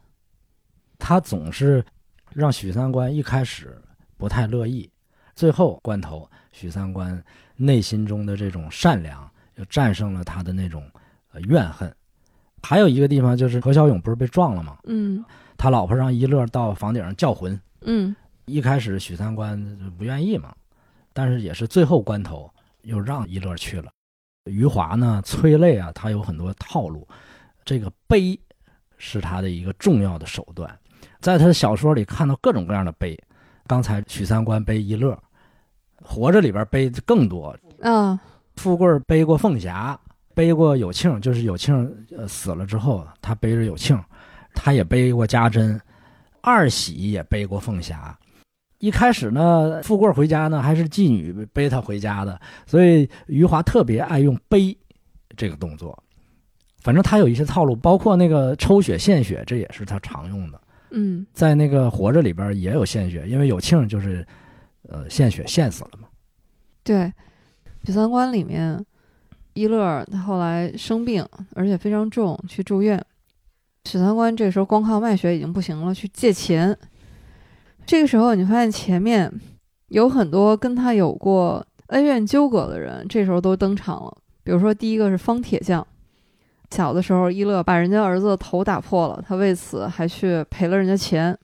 [0.99, 1.85] 他总是
[2.33, 3.77] 让许三观一开始
[4.16, 4.90] 不太乐意，
[5.37, 7.23] 最后关头，许三观。
[7.57, 10.83] 内心中的这种善良，又战胜了他的那种
[11.33, 11.95] 呃怨恨。
[12.62, 14.79] 还有一个地方就是何小勇不是被撞了吗？
[14.85, 15.23] 嗯，
[15.59, 17.61] 他老婆让一乐到房顶上叫魂。
[17.83, 18.16] 嗯，
[18.47, 19.62] 一开始许三观
[19.99, 20.55] 不愿意嘛，
[21.12, 22.51] 但是也是最后关头
[22.83, 23.90] 又让一乐去了。
[24.44, 27.07] 余华呢，催泪啊，他有很多套路，
[27.64, 28.38] 这个悲
[28.96, 30.79] 是他的一个重要的手段，
[31.20, 33.18] 在他的小说里看到各种各样的悲。
[33.66, 35.18] 刚才许三观背一乐。
[36.03, 38.18] 活着里边背的更多啊，
[38.57, 40.01] 富贵背过凤霞，
[40.35, 44.03] 背过有庆，就是有庆呃死了之后，他背着有庆，
[44.55, 45.79] 他也背过家珍，
[46.40, 48.18] 二喜也背过凤霞。
[48.81, 54.77] 一开始呢，富贵回家呢还是妓女背他回家的，所以余华特别爱用背
[55.37, 55.97] 这个动作。
[56.81, 60.61] 反正他有一些套路，包括那个抽血献血，这也是他常用的。
[60.90, 64.27] 嗯，在那个活着里边也有献血，因为有庆就是。
[64.88, 66.09] 呃，献血献死了嘛？
[66.83, 66.97] 对，
[67.85, 68.85] 《许三观》里面，
[69.53, 73.01] 一乐他后来生病，而且非常重，去住院。
[73.85, 76.77] 许三观这时候光靠卖血已经不行了，去借钱。
[77.90, 79.29] 这个时候，你发现前面
[79.88, 84.16] 有很多跟他有过恩怨纠葛的人，这时候都登场了。
[84.44, 85.85] 比如说，第一个是方铁匠，
[86.70, 91.37] 小的时候一乐把人家儿子的头打破了，他为此还去赔了人家钱。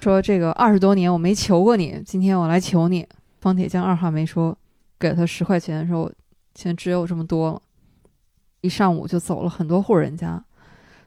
[0.00, 3.06] 说这个二十多年我没求过你，今天我来求你。
[3.40, 4.58] 方铁匠二话没说，
[4.98, 6.10] 给他十块钱，说
[6.56, 7.62] 现在只有这么多了。
[8.62, 10.42] 一上午就走了很多户人家，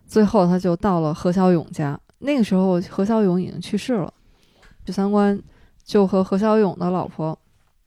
[0.07, 1.99] 最后他就到了何小勇家。
[2.19, 4.13] 那个时候何小勇已经去世了，
[4.85, 5.41] 许三观
[5.83, 7.37] 就和何小勇的老婆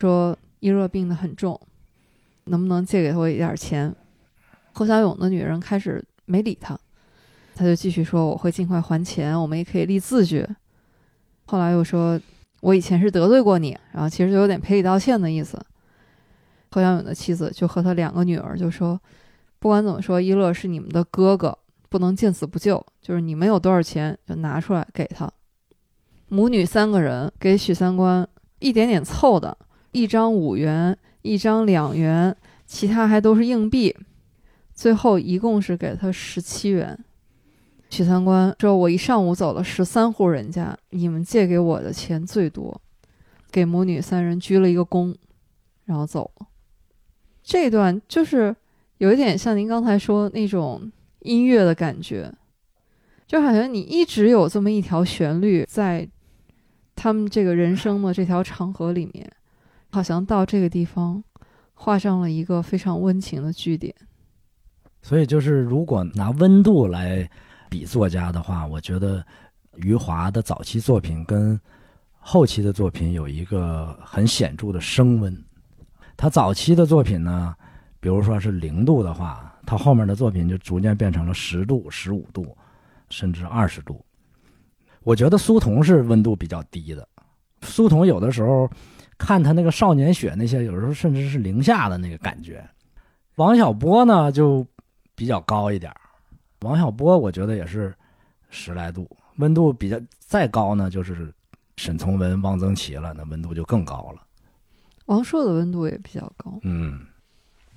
[0.00, 1.60] 说：“一热病得很重，
[2.44, 3.94] 能不能借给我一点钱？”
[4.72, 6.78] 何小勇的女人开始没理他，
[7.54, 10.46] 他就继续说：“我会尽快还钱，我们也可以立字据。”
[11.46, 12.20] 后来又说，
[12.60, 15.58] 我以前是得罪过你，然后其实就有点赔礼道歉的意思。
[16.70, 19.00] 何小勇的妻子就和他两个女儿就说，
[19.58, 21.56] 不管怎么说，一乐是你们的哥哥，
[21.88, 25.30] 不能见死不救，就是你们有多少钱就拿出来给他。
[26.28, 29.56] 母女三个人给许三观一点点凑的，
[29.92, 32.36] 一张五元，一张两元，
[32.66, 33.94] 其他还都是硬币，
[34.74, 36.98] 最后一共是给他十七元。
[37.88, 42.80] 许三观说：“我一上午走了十三户人家，你们借给我的钱最多，
[43.52, 45.14] 给母女三人鞠了一个躬，
[45.84, 46.46] 然后走了。
[47.44, 48.54] 这段就是
[48.98, 52.34] 有一点像您刚才说那种音乐的感觉，
[53.28, 56.08] 就好像你一直有这么一条旋律在
[56.96, 59.30] 他们这个人生的这条长河里面，
[59.90, 61.22] 好像到这个地方
[61.74, 63.94] 画上了一个非常温情的句点。
[65.02, 67.30] 所以，就是如果拿温度来。”
[67.68, 69.26] 比作家的话，我觉得
[69.74, 71.60] 余华的早期作品跟
[72.20, 75.36] 后期的作品有一个很显著的升温。
[76.16, 77.52] 他早期的作品呢，
[77.98, 82.56] 比如说是零度的话，他后面的作品就逐渐变成了十度、十五度，
[83.10, 84.05] 甚至二十度。
[85.06, 87.06] 我觉得苏童是温度比较低的，
[87.62, 88.68] 苏童有的时候
[89.16, 92.68] 看他那个少年雪那些，有时候甚至是零下的那个感觉。
[93.36, 94.66] 王小波呢就
[95.14, 96.00] 比较高一点儿，
[96.62, 97.94] 王小波我觉得也是
[98.50, 101.32] 十来度，温度比较再高呢就是
[101.76, 104.20] 沈从文、汪曾祺了，那温度就更高了。
[105.04, 106.58] 王朔的温度也比较高。
[106.62, 106.98] 嗯，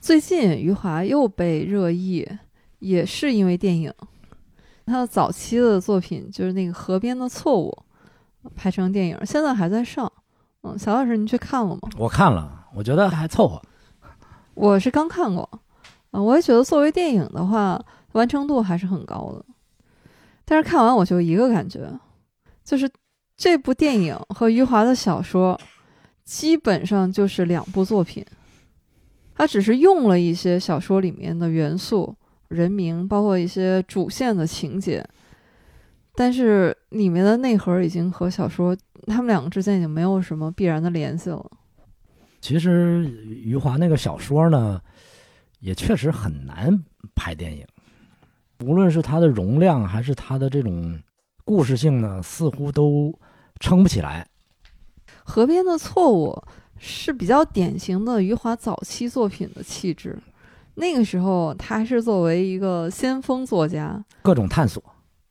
[0.02, 2.28] 最近余华又被热议，
[2.80, 3.94] 也是因为电影。
[4.90, 7.72] 他的早期的作品就是那个《河边的错误》，
[8.56, 10.12] 拍成电影，现在还在上。
[10.64, 11.82] 嗯，小老师，您去看了吗？
[11.96, 13.62] 我看了，我觉得还凑合。
[14.56, 15.48] 我是刚看过，
[16.12, 17.80] 啊，我也觉得作为电影的话，
[18.14, 19.46] 完成度还是很高的。
[20.44, 21.88] 但是看完我就一个感觉，
[22.66, 22.90] 就是
[23.38, 25.58] 这部电影和余华的小说
[26.26, 28.26] 基本上就是两部作品。
[29.36, 32.16] 他只是用了一些小说里面的元素。
[32.50, 35.04] 人名包括一些主线的情节，
[36.16, 38.76] 但是里面的内核已经和小说
[39.08, 41.46] 他们两个之间已经没有什么必然的联系了。
[42.42, 44.82] 其实余华那个小说呢，
[45.60, 46.84] 也确实很难
[47.16, 47.66] 拍电影，
[48.66, 51.00] 无论是它的容量还是它的这种
[51.46, 53.14] 故事性呢，似乎都
[53.60, 54.28] 撑不起来。
[55.24, 56.42] 河边的错误
[56.78, 60.18] 是比较典型的余华早期作品的气质。
[60.80, 64.82] 那个时候，他是作为一个先锋作家，各种探索。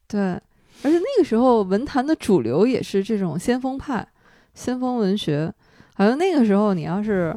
[0.07, 4.07] 对，而且那个时候文坛的主流也是这种先锋派、
[4.53, 5.53] 先锋文学。
[5.95, 7.35] 好像那个时候，你要是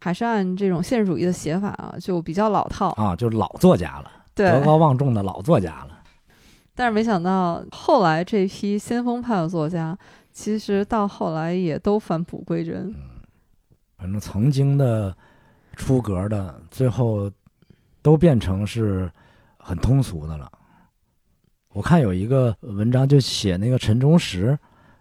[0.00, 5.98] 还是按这种现实主义的写法啊，就比较老套啊，就是老作家了，德高望重的老作家了。
[6.74, 9.96] 但是没想到，后来这批先锋派的作家，
[10.32, 12.88] 其实到后来也都返璞归真。
[12.88, 12.94] 嗯，
[13.96, 15.16] 反正曾经的
[15.74, 17.30] 出格的，最后。
[18.04, 19.10] 都变成是
[19.56, 20.52] 很通俗的了。
[21.70, 24.56] 我看有一个文章就写那个陈忠实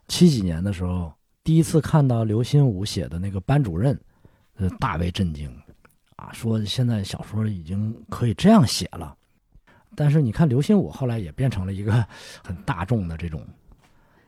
[0.08, 1.14] 七几年的时候，
[1.44, 4.00] 第一次看到刘心武写的那个班主任，
[4.56, 5.54] 呃，大为震惊，
[6.16, 9.14] 啊，说现在小说已经可以这样写了。
[9.98, 11.92] 但是你看刘心武后来也变成了一个
[12.42, 13.46] 很大众的这种。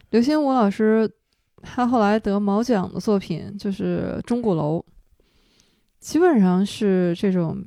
[0.09, 1.09] 刘心武老师
[1.61, 4.79] 他后来得毛奖的作品就是《钟鼓楼》，
[6.01, 7.65] 基本上是这种。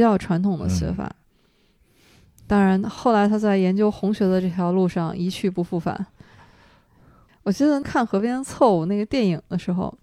[0.00, 1.14] 比较传统的写法，
[2.46, 6.06] 当然后来他在研究红学的这条路上一去不复返。
[7.42, 9.94] 我记得看《河边错误》那个电影的时候，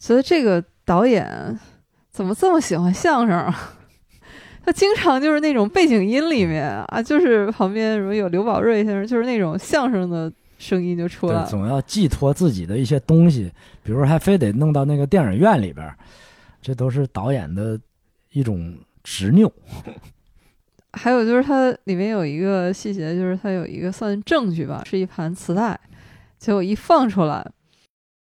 [0.00, 1.56] 觉得这个导演
[2.10, 3.74] 怎么这么喜欢相声啊？
[4.66, 11.46] 他经常就是那种背景音里面啊，就是旁边什么有刘宝瑞先生，就是那种相声的声音就出来了。
[11.46, 13.52] 总要寄托自己的一些东西，
[13.84, 15.88] 比如还非得弄到那个电影院里边，
[16.60, 17.78] 这都是导演的
[18.32, 18.76] 一种。
[19.02, 19.52] 执拗，
[20.92, 25.78] 还有就是它里面有一个细节，就是它有一个算证据吧，是一盘磁带，
[26.38, 27.50] 结果一放出来，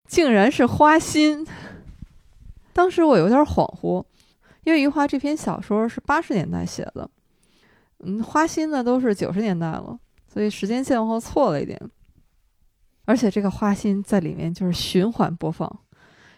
[0.09, 1.47] 竟然是花心。
[2.73, 4.05] 当时我有点恍惚，
[4.65, 7.09] 因为余华这篇小说是八十年代写的，
[8.01, 11.81] 嗯，花心呢都是九十年代了，所以时间线往后错了一点。
[13.05, 15.81] 而且这个花心在里面就是循环播放，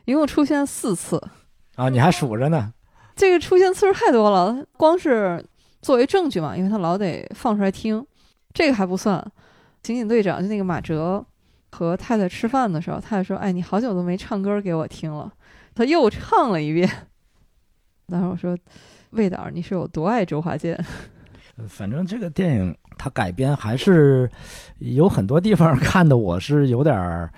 [0.05, 1.19] 一共出现四次
[1.77, 2.75] 啊，你还数着呢。
[3.19, 5.45] 这个出现次数太多了，光是
[5.83, 8.07] 作为证据嘛，因为他老得放出来听，
[8.55, 9.21] 这个还不算。
[9.83, 11.25] 刑警队长就那个马哲
[11.73, 15.33] 和太太吃饭的时候，太太说：“哎，你好久都没唱歌给我听了。”
[15.75, 16.89] 他又唱了一遍。
[18.07, 18.57] 然后我说
[19.11, 20.79] ：“魏导，你是有多爱周华健？”
[21.67, 24.31] 反正这个电影它改编还是
[24.79, 27.29] 有很多地方看的，我是有点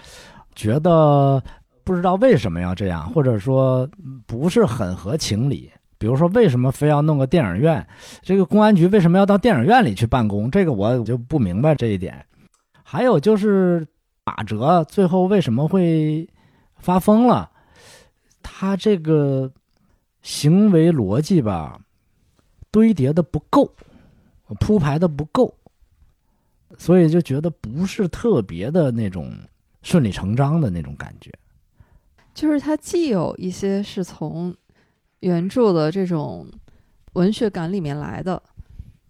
[0.54, 1.42] 觉得。
[1.90, 3.84] 不知道为什么要这样，或者说
[4.24, 5.68] 不是很合情理。
[5.98, 7.84] 比如说，为什么非要弄个电影院？
[8.22, 10.48] 这个公安局为什么要到电影院里去办公？
[10.48, 12.24] 这个我就不明白这一点。
[12.84, 13.84] 还有就是
[14.24, 16.28] 马哲最后为什么会
[16.76, 17.50] 发疯了？
[18.40, 19.50] 他这个
[20.22, 21.76] 行为逻辑吧，
[22.70, 23.68] 堆叠的不够，
[24.60, 25.52] 铺排的不够，
[26.78, 29.36] 所以就觉得不是特别的那种
[29.82, 31.32] 顺理成章的那种感觉。
[32.34, 34.54] 就是它既有一些是从
[35.20, 36.46] 原著的这种
[37.14, 38.42] 文学感里面来的，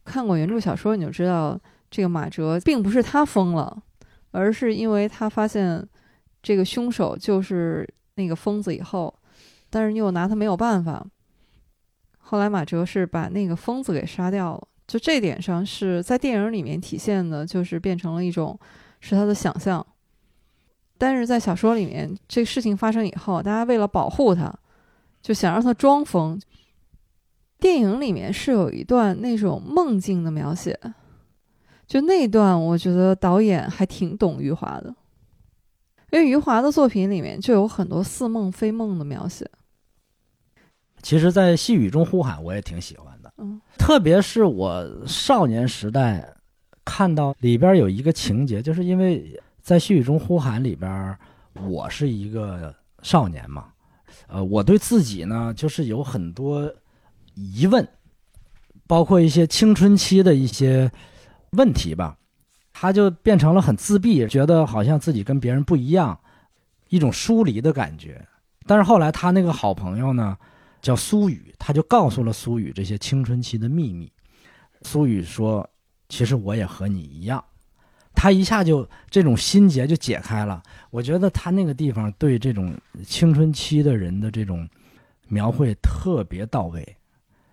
[0.05, 1.59] 看过原著小说你就知道，
[1.91, 3.83] 这个马哲并不是他疯了，
[4.31, 5.87] 而是因为他发现
[6.43, 9.15] 这个凶手就是那个疯子以后，
[9.69, 11.07] 但是又拿他没有办法。
[12.19, 18.59] 后来马哲是把那个疯子给杀掉了，就这点上是在电影里面体现的，就是变成了一种
[19.01, 19.85] 是他的想象。
[21.01, 24.55] 但是在小说里面，这个事情发生以后，大家为了保护他，
[25.23, 26.39] 就想让他装疯。
[27.59, 30.79] 电影里面是有一段那种梦境的描写，
[31.87, 34.95] 就那段，我觉得导演还挺懂余华的，
[36.11, 39.51] 因为余华的作品里面就有很多似梦非梦的描写。
[41.01, 43.33] 其实，在细雨中呼喊，我也挺喜欢的。
[43.39, 46.35] 嗯，特别是我少年时代
[46.85, 49.41] 看到里边有一个情节，就是因为
[49.71, 51.17] 在细雨中呼喊里边，
[51.65, 53.67] 我是一个少年嘛，
[54.27, 56.69] 呃，我对自己呢，就是有很多
[57.35, 57.89] 疑问，
[58.89, 60.91] 包括一些青春期的一些
[61.53, 62.19] 问题吧，
[62.73, 66.19] 他就变成了很自闭，觉得好像自己跟别人不一样，
[66.89, 68.27] 一种疏离的感觉。
[68.67, 70.37] 但是后来他那个好朋友呢？
[70.83, 74.11] 叫苏雨，他就告诉了苏雨这些青春期的秘密。
[74.83, 75.71] 苏雨说
[76.11, 77.45] ：“其实我也和你一样。”
[78.21, 80.63] 他一下就这种心结就解开了。
[80.91, 84.69] 我觉得他那个地方对这种青春期的人的这种
[85.29, 86.87] 描绘特别到位。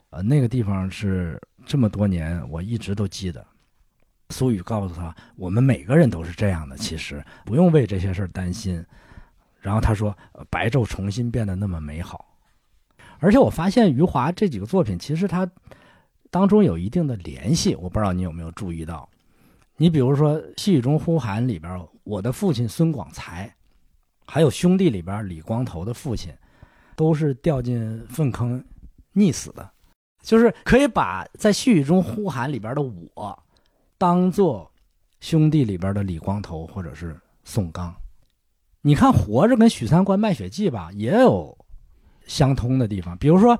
[0.10, 3.48] 呃，那个地方是这么多年我一直都记得。
[4.32, 8.86] 苏雨告诉他：“我们每个人都是这样的，其实不用为这些事儿担心。”
[9.62, 10.14] 然后他说
[10.52, 12.26] ：“白昼重新变得那么美好。”
[13.20, 15.50] 而且我发现余华这几个作品，其实他
[16.30, 19.10] 当中有一定的联系，我不知道你有没有注意到。
[19.78, 23.54] 你比如说《细雨中呼喊》里边，我的父亲孙广才，
[24.26, 26.34] 还有兄弟里边李光头的父亲，
[26.96, 28.64] 都是掉进粪坑
[29.14, 29.70] 溺死的，
[30.22, 33.44] 就是可以把在《细雨中呼喊》里边的我，
[33.98, 34.72] 当做
[35.20, 37.96] 兄弟里边的李光头或者是宋刚。
[38.82, 41.58] 你看《活着》跟《许三观卖血记》吧，也有。
[42.26, 43.58] 相通的地方，比如说，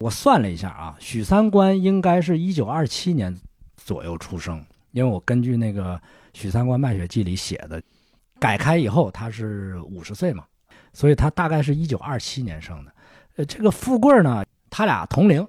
[0.00, 3.32] 我算了一下啊，许三观应该是一九二七年
[3.76, 4.60] 左右出生，
[4.92, 5.96] 因为我根据那个
[6.32, 7.82] 《许三观卖血记》里写的，
[8.38, 10.44] 改开以后他是五十岁嘛，
[10.92, 12.92] 所以他大概是一九二七年生的。
[13.36, 15.46] 呃，这个富贵呢，他俩同龄，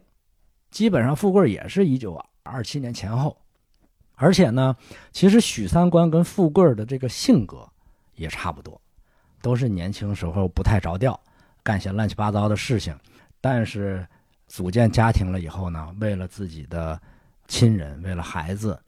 [0.71, 3.35] 基本上富贵也是一九二七年前后，
[4.15, 4.75] 而且呢，
[5.11, 7.67] 其实许三观跟富贵的这个性格
[8.15, 8.79] 也差不多，
[9.41, 11.19] 都是年轻时候不太着调。
[11.61, 12.97] 干些乱七八糟的事情，
[13.41, 14.07] 但是
[14.47, 16.99] 组建家庭了以后呢，为了自己的
[17.47, 18.79] 亲人，为了孩子，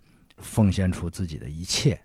[0.42, 2.00] 奉献出自己的一切，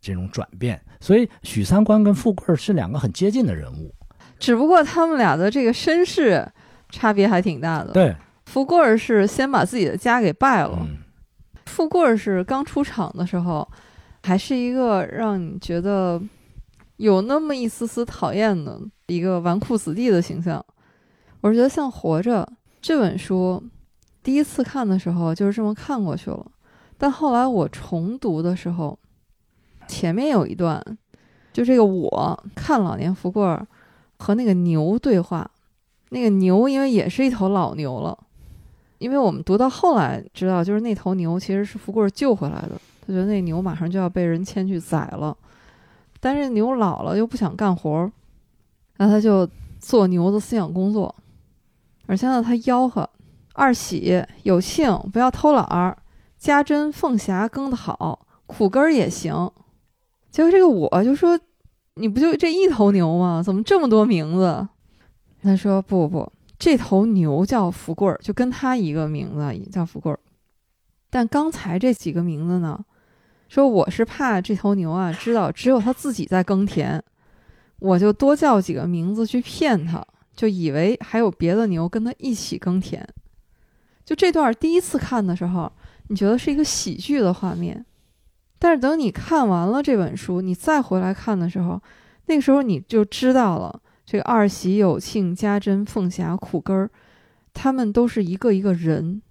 [0.00, 0.80] 这种转变。
[1.00, 3.94] 所以许三观跟富贵是两个很接近的人物，
[4.38, 6.46] 只不过他们俩的这个身世
[6.90, 7.92] 差别还挺大的。
[7.92, 8.14] 对，
[8.46, 10.86] 富贵是先把自己的家给败了，
[11.66, 13.66] 富贵是刚出场的时候，
[14.22, 16.20] 还是一个让你觉得
[16.96, 18.80] 有那么一丝丝讨厌的。
[19.10, 20.62] 一个纨绔子弟的形象，
[21.40, 22.46] 我是觉得像《活着》
[22.82, 23.62] 这本书，
[24.22, 26.46] 第一次看的时候就是这么看过去了。
[26.98, 28.98] 但后来我重读的时候，
[29.86, 30.84] 前面有一段，
[31.52, 33.66] 就这个我看老年福贵儿
[34.18, 35.48] 和那个牛对话，
[36.10, 38.18] 那个牛因为也是一头老牛了，
[38.98, 42.72] 因为我们读到后来知道，就是那头牛其实是福贵救回来的，
[43.06, 45.36] 他觉得那牛马上就要被人牵去宰了，
[46.20, 48.12] 但是牛老了又不想干活儿。
[49.00, 51.14] 那他就做牛的思想工作，
[52.06, 53.08] 而现在他吆喝
[53.54, 55.96] ：“二喜有庆，不要偷懒儿；
[56.48, 59.50] 家珍凤霞耕的好，苦根儿也行。”
[60.30, 61.38] 结果这个我就说
[61.94, 63.42] ：“你不就这一头牛吗？
[63.44, 64.66] 怎么这么多名字？”
[65.42, 70.18] 他说：“不不，这头牛叫福贵儿，就跟他一个名字叫福贵儿。
[71.10, 72.84] 但刚才这几个名字呢，
[73.48, 77.02] 说我是怕这头牛啊知道只有他自己在耕田。”
[77.80, 83.06] 我就多叫几个名字去骗他，就以为还有别的牛跟他一起耕田。
[84.04, 85.70] 就这段第一次看的时候，
[86.08, 87.86] 你觉得是一个喜剧的画面，
[88.58, 91.80] 但是等你看完了这本书，你再回来看的时候，
[92.26, 96.90] 那个时候你就知道了，这个二喜有庆、家珍、凤霞、苦根儿，
[97.54, 99.22] 他们都是一个一个人，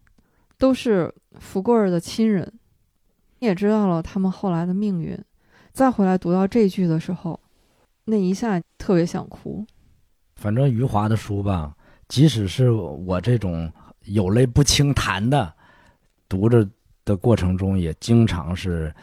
[0.58, 2.54] 都是福贵儿的亲人。
[3.40, 5.18] 你也知道了他们后来的命运。
[5.72, 7.40] 再回来读到这句的时候。
[8.10, 9.66] 那一下特别想哭。
[10.38, 11.76] 反正余华的书吧，
[12.08, 13.70] 即使是我这种
[14.06, 15.54] 有泪不轻弹的，
[16.28, 16.68] 读着
[17.06, 18.94] 的过程中也经常是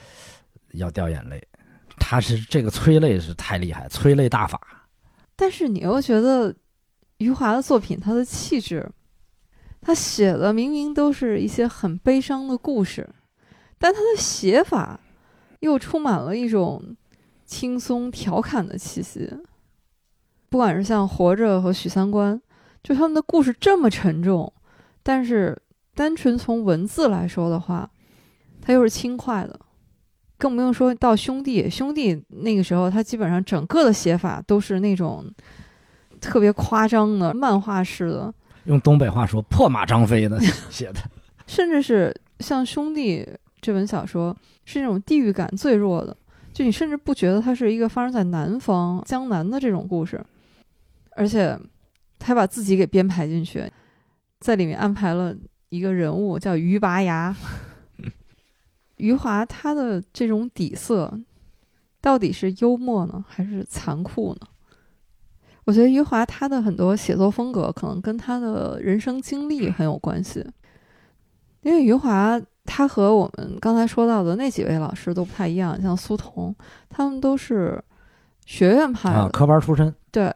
[0.72, 1.42] 要掉眼泪。
[1.96, 4.60] 他是这个催泪是太厉害，催泪大法。
[5.36, 6.54] 但是你又觉得
[7.18, 8.90] 余华的作品，他的气质，
[9.80, 13.08] 他写的明明都是一些很悲伤的故事，
[13.78, 15.00] 但他的写法
[15.60, 16.96] 又充满了一种。
[17.46, 19.30] 轻松调侃的气息，
[20.48, 22.34] 不管是像《活着》和《许三观》，
[22.82, 24.50] 就他们的故事这么沉重，
[25.02, 25.56] 但是
[25.94, 27.88] 单纯从文字来说的话，
[28.60, 29.58] 它又是轻快的。
[30.36, 35.24] 更不用说到兄弟，兄弟那个时候，他基本上整个的写法都是那种
[36.20, 38.34] 特别夸张的漫画式的，
[38.64, 40.38] 用东北话说“破马张飞”的
[40.68, 41.00] 写的，
[41.46, 43.26] 甚至是像兄弟。
[43.60, 44.36] 这本小说
[44.66, 46.14] 是那种地域感最弱的，
[46.52, 50.22] 就你甚至不觉得它是一个发生在南方江南的这种故事，
[51.12, 51.58] 而且
[52.18, 53.64] 他把自己给编排进去，
[54.40, 55.34] 在里面安排了
[55.74, 57.34] 一个人物叫于拔牙。
[58.96, 61.12] 余华他的这种底色，
[62.00, 64.46] 到底是幽默呢，还是残酷呢？
[65.64, 70.46] 我觉得余华他的很多写作风格，可能跟他的人生经历很有关系。
[71.62, 76.54] 因为余华他和我们刚才说到的那几位老师都不太一样，像苏童，
[76.88, 77.82] 他们都是
[78.46, 79.92] 学院派的，科班出身。
[80.12, 80.32] 对，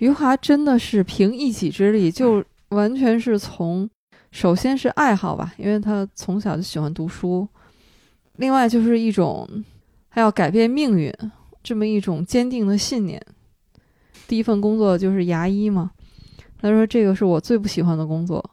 [0.00, 3.88] 余华真的是凭一己之力，就完全是从。
[4.36, 7.48] 首先是爱好吧，因为他从小就喜欢读书。
[8.34, 9.48] 另外就是一种
[10.10, 11.10] 他要改变命运
[11.62, 13.18] 这么一种坚定的信念。
[14.28, 15.90] 第一份工作就是牙医嘛，
[16.60, 18.44] 他说这个是我最不喜欢的工作，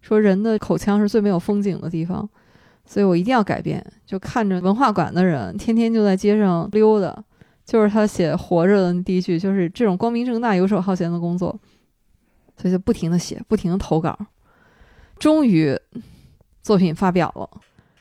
[0.00, 2.30] 说人的口腔是最没有风景的地方，
[2.86, 3.84] 所以我一定要改变。
[4.06, 7.24] 就看着文化馆的人天天就在街上溜达，
[7.64, 11.58] 就是他写《活着》的第一句，就是这种光明正大、游手好闲的工作，
[12.56, 14.16] 所以就不停的写，不停的投稿。
[15.22, 15.78] 终于，
[16.64, 17.48] 作品发表了，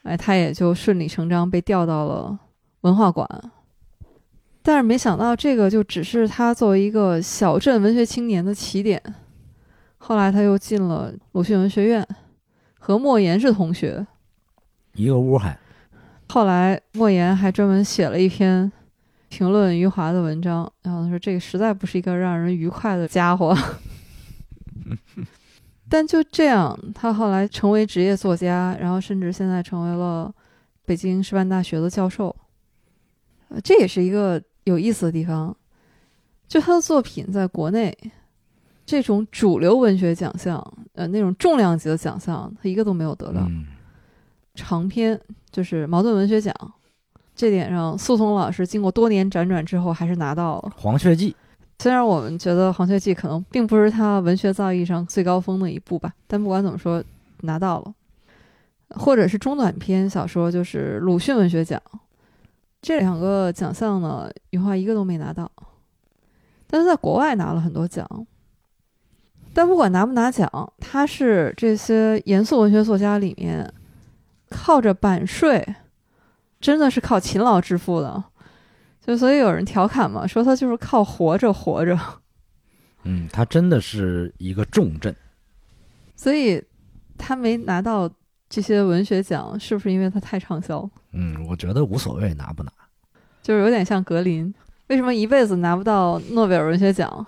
[0.02, 2.40] 哎，他也就顺理成章被调到了
[2.82, 3.30] 文化馆。
[4.64, 9.00] 但是没想到，这个就只是他作为一个小镇文学青年的起点。
[10.00, 12.04] 后来他又进了鲁迅文学院，
[12.80, 14.04] 和莫言是同学，
[14.96, 15.56] 一个屋还。
[16.30, 18.72] 后来莫言还专门写了一篇
[19.30, 23.56] 评论余华的文章，然后他说：“这个实在不是一个让人愉快的家伙。
[25.92, 30.34] ”但就这样，他后来成为职业作家，然后甚至现在成为了
[30.86, 32.34] 北京师范大学的教授。
[33.50, 35.54] 呃，这也是一个有意思的地方。
[36.48, 37.94] 就他的作品在国内，
[38.86, 43.46] 这种主流文学奖项，呃，那种重量级的奖项，他一个都没有得到。
[44.56, 45.20] 长篇
[45.52, 46.56] 就是茅盾文学奖，
[47.36, 51.32] 这点上，苏童老师经过多年辗转之后，还是拿到了《黄雀记》。
[51.82, 57.04] 虽然我们觉得《黄雀记》可能并不是他文学造诣上最高峰的一部吧，但不管怎么说，
[57.40, 57.92] 拿到了，
[58.90, 61.82] 或者是中短篇小说，就是鲁迅文学奖，
[62.84, 65.52] 这两个奖项呢，余华一个都没拿到，
[66.68, 68.08] 但是在国外拿了很多奖。
[69.52, 73.68] 但不管拿不拿奖，他是这些严肃文学作家里面
[74.52, 75.68] 靠着版税，
[76.60, 78.24] 真的是靠勤劳致富的。
[79.06, 81.98] 就所以有人调侃嘛，说他就是靠活着活着。
[83.04, 85.16] 嗯，他真的是一个重镇。
[86.16, 86.64] 所以，
[87.18, 88.08] 他没拿到
[88.48, 90.88] 这些文学奖，是不是因为他太畅销？
[91.14, 92.72] 嗯，我觉得无所谓拿不拿，
[93.42, 94.54] 就是有点像格林，
[94.88, 97.26] 为什么一辈子拿不到诺贝尔文学奖？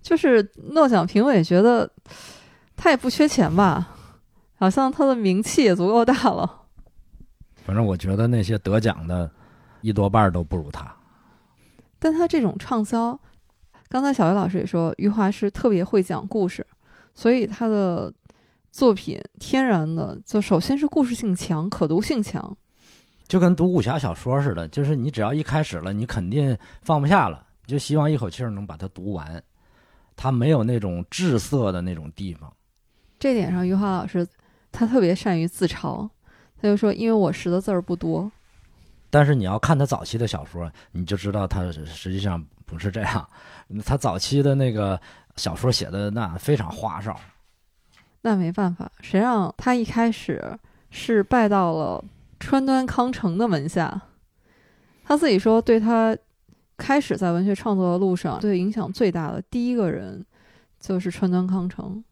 [0.00, 1.88] 就是诺奖评委觉得
[2.74, 3.94] 他也不缺钱吧，
[4.58, 6.62] 好像他的名气也足够大了。
[7.66, 9.30] 反正我觉得那些得奖的，
[9.82, 10.90] 一多半都不如他。
[12.00, 13.16] 但他这种畅销，
[13.88, 16.66] 刚才小薇老师也说，余华是特别会讲故事，
[17.14, 18.12] 所以他的
[18.72, 22.56] 作品天然的就首先是故事性强，可读性强，
[23.28, 29.42] 就跟读武侠小说似的，就是你只要一开始了，你肯定放不下了，就希望一口气儿能把它读完。
[30.16, 32.52] 他没有那种滞涩的那种地方。
[33.18, 34.26] 这点上，余华老师
[34.72, 36.08] 他特别善于自嘲，
[36.56, 38.30] 他就说：“因为我识的字儿不多。”
[39.10, 43.28] 但是你要看他早期的小说，你就知道他实际上不是这样。
[43.84, 44.98] 他早期的那个
[45.36, 47.18] 小说写的那非常花哨。
[48.22, 50.58] 那没办法，谁让他一开始
[50.90, 52.04] 是拜到了
[52.38, 54.00] 川端康成的门下？
[55.04, 56.16] 他自己说，对他
[56.76, 60.24] 开始在文学创作的路上对影响最大的第一个人
[60.78, 62.04] 就是川端康成，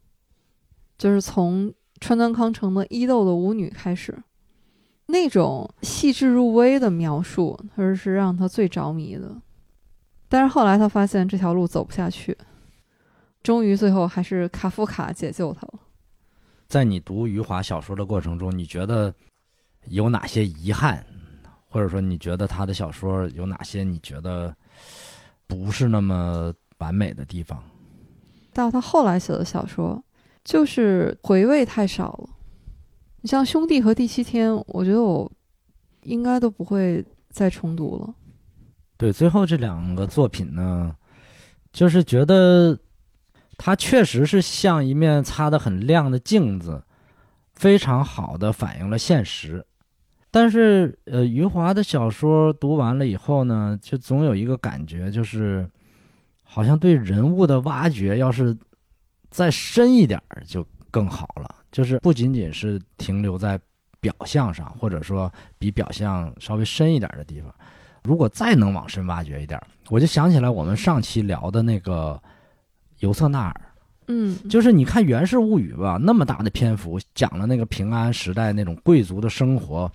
[0.96, 4.16] 就是从川端康成的《伊豆的舞女》开始。
[5.10, 9.34] 那种细致入微的描述，而是让他最着迷的。
[10.28, 12.36] 但是后来他发现这条路走不下去，
[13.42, 15.80] 终于最后还是卡夫卡解救他了。
[16.66, 19.12] 在你读余华小说的过程中，你觉得
[19.86, 21.02] 有哪些遗憾，
[21.70, 24.54] 或者说你觉得他的小说有哪些你觉得
[25.46, 27.62] 不是那么完美的地方？
[28.52, 30.04] 到他后来写的小说，
[30.44, 32.28] 就是回味太少了。
[33.20, 35.30] 你像《兄弟》和《第七天》，我觉得我
[36.02, 38.14] 应该都不会再重读了。
[38.96, 40.94] 对，最后这两个作品呢，
[41.72, 42.78] 就是觉得
[43.56, 46.84] 它确实是像一面擦得很亮的镜子，
[47.54, 49.64] 非常好的反映了现实。
[50.30, 55.68] 但是，呃，余华的小说读完了以后呢，就总有一个感觉，就是
[56.44, 58.56] 好像对人物的挖掘，要是
[59.30, 60.64] 再深一点儿就
[60.98, 61.54] 更好了。
[61.70, 63.60] 就是不仅仅是停留在
[64.00, 67.54] 表象上，或者说比表象稍微深一点的地方。
[68.02, 72.20] 如果再能往深挖掘一点，我就想起来我们上期聊的那个
[73.00, 73.60] 尤瑟纳尔，
[74.06, 79.90] 嗯，就是你看《源氏物语》吧，那么大的篇幅讲了那个平安时代那种贵族的生活，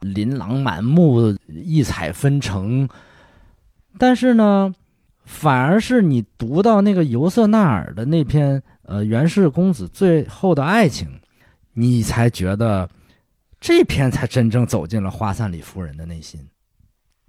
[0.00, 2.88] 琳琅满目、异彩纷呈，
[3.96, 4.74] 但是呢，
[5.24, 11.06] 反而是你读到那个尤瑟纳尔的那篇呃源氏公子最后的爱情，
[11.74, 12.88] 你才觉得
[13.60, 16.40] 这篇才真正走进了花散里夫人的内心。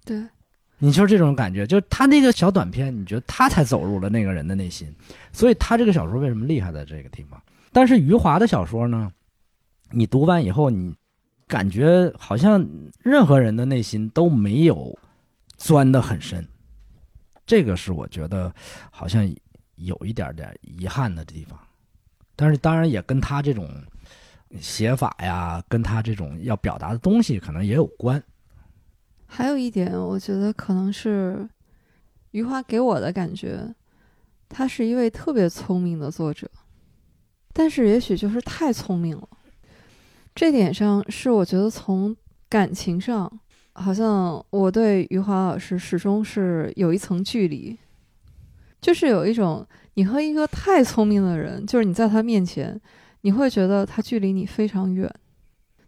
[0.05, 0.23] 对，
[0.77, 4.91] 你就是这种感觉，就是他那个小短片，你觉得他才走入了那个人的内心，
[5.33, 7.39] 所以他这个小说为什么厉害在这个地方？
[7.73, 9.11] 但是余华的小说呢，
[9.91, 10.95] 你读完以后，你
[11.45, 12.65] 感觉好像
[13.03, 14.97] 任何人的内心都没有
[15.57, 16.47] 钻得很深，
[17.45, 18.53] 这个是我觉得
[18.89, 19.29] 好像
[19.79, 21.59] 有一点点遗憾的地方。
[22.35, 23.69] 但是当然也跟他这种
[24.61, 28.23] 写法呀，跟他这种要表达的东西可能也有关。
[29.25, 31.47] 还有一点，我觉得可能是
[32.31, 33.75] 余华给我的感觉，
[34.47, 36.49] 他是一位特别聪明的作者，
[37.53, 39.27] 但是也许就是太聪明了。
[40.33, 42.15] 这点上是我觉得从
[42.47, 43.39] 感情上，
[43.73, 47.77] 好像我对余华老师始终是有一层距离，
[48.81, 52.79] 就是有一种你和一个太聪明的人，就是你在他面前，
[53.21, 55.13] 你会觉得他距离你非常远，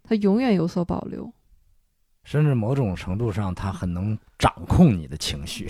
[0.02, 1.32] 他永远有所保留。
[2.24, 5.68] 甚至某种程度上，他很能掌控你的情绪。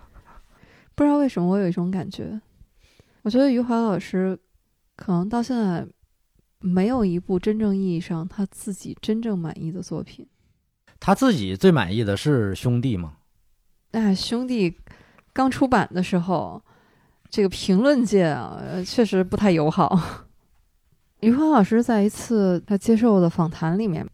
[0.96, 2.40] 不知道为什么，我有一种感觉，
[3.22, 4.38] 我觉得余华老师
[4.96, 5.86] 可能到现在
[6.58, 10.26] 没有一部真正意义上他自己真正满意的作品。
[10.98, 13.18] 他自己最满意的是《兄弟》吗？
[13.92, 14.70] 哎，《兄弟》
[15.32, 16.62] 刚出版的时候，
[17.28, 20.26] 这个评论界啊，确实不太友好。
[21.20, 24.06] 余华老师在一次他接受的访谈里面，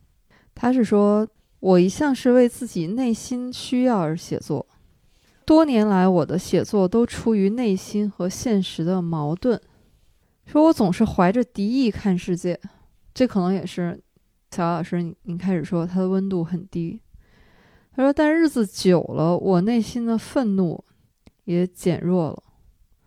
[0.55, 1.27] 他是说。
[1.59, 4.64] 我一向是为自己内心需要而写作，
[5.47, 9.61] 多年来我的写作都出于内心和现实的矛盾。
[10.45, 12.61] 说我总是怀着敌意看世界，
[13.14, 13.99] 这可能也是
[14.55, 17.01] 小老师你你开始说他的温度很低。
[17.97, 20.85] 他说，但日子久了，我内心的愤怒
[21.47, 22.41] 也减弱了，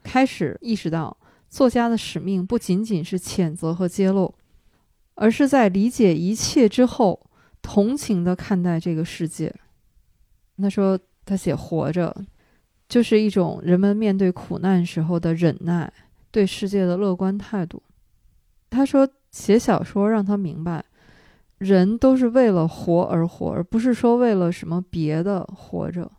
[0.03, 1.15] 开始意识到
[1.47, 4.35] 作家的使命不仅仅是谴责和揭露，
[5.15, 7.27] 而是在理解一切之后。
[7.61, 9.53] 同情的看待这个世界。
[10.57, 12.15] 他说，他写《活着》，
[12.87, 15.91] 就是一种人们面对苦难时候的忍耐，
[16.31, 17.83] 对世界的乐观态度。
[18.69, 20.85] 他说，写小说让他明白，
[21.57, 26.09] 人都是为了活而活，而不是说为了什么别的活着。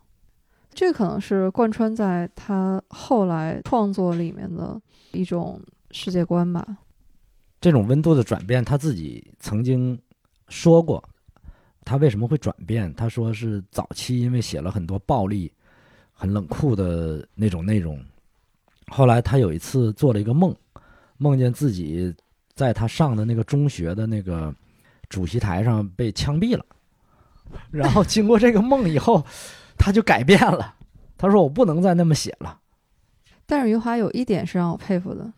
[0.73, 5.61] 这可能是贯穿在他后来创作里面的一种
[5.91, 6.65] 世界观吧。
[7.59, 9.99] 这种温度的转变，他自己曾经
[10.47, 11.03] 说过。
[11.83, 12.93] 他为什么会转变？
[12.93, 15.51] 他说是早期因为写了很多暴力、
[16.13, 17.99] 很冷酷的那种内容。
[18.87, 20.55] 后来他有一次做了一个梦，
[21.17, 22.13] 梦见自己
[22.53, 24.53] 在他上的那个中学的那个
[25.09, 26.63] 主席台上被枪毙了。
[27.71, 29.25] 然后经过这个梦以后，
[29.81, 30.75] 他就改变了。
[31.17, 32.59] 他说：“我不能再那么写了。”
[33.47, 35.33] 但是余华有一点是让我佩服的，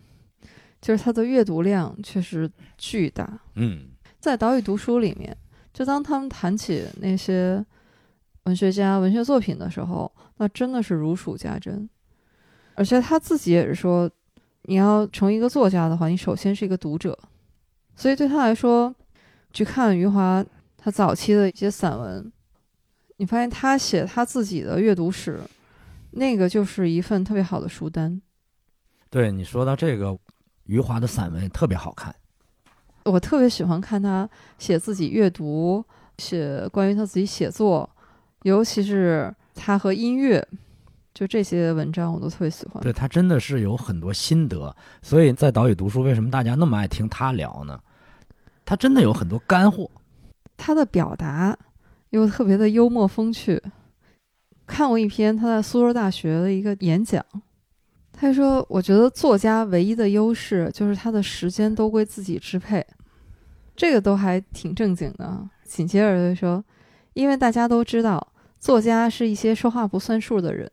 [0.82, 3.40] 就是他的阅读量确实巨大。
[3.56, 3.88] 嗯，
[4.20, 5.36] 在岛屿读书里面。
[5.74, 7.66] 就当他们谈起那些
[8.44, 11.90] 文学家、文学作品的时候，那真的是如数家珍。
[12.76, 14.08] 而且他自己也是说，
[14.64, 17.18] 你要成为一个作家的话，你首先是一个读者。
[17.96, 18.94] 所以对他来说，
[19.52, 20.44] 去看余华
[20.76, 22.32] 他早期的一些散文，
[23.24, 25.40] 你发现他写他自己的阅读史，
[26.12, 28.22] 那个就是一份特别好的书单。
[29.10, 30.18] 对你说到这个，
[30.66, 32.14] 余华的散文特别好看。
[33.06, 35.82] 我特别喜欢看他写自己阅读，
[36.18, 37.90] 写关于他自己写作，
[38.42, 40.46] 尤其是他和音乐，
[41.14, 42.84] 就这些文章我都特别喜欢。
[42.84, 47.80] 对他真的是有很多心得，所以在岛屿读书，为什么大家那么爱听他聊呢？
[48.66, 49.90] 他真的有很多干货，
[50.58, 51.58] 他的表达
[52.14, 53.60] 又特别的幽默风趣。
[54.68, 57.26] 看过一篇他在苏州大学的一个演讲。
[58.12, 62.86] 他说：“我觉得作家唯一的优势就是他的时间都归自己支配，
[63.76, 66.64] 这个都还挺正经的。”紧接着就说
[67.14, 68.26] ：“因为大家都知道，
[68.60, 70.72] 作家是一些说话不算数的人。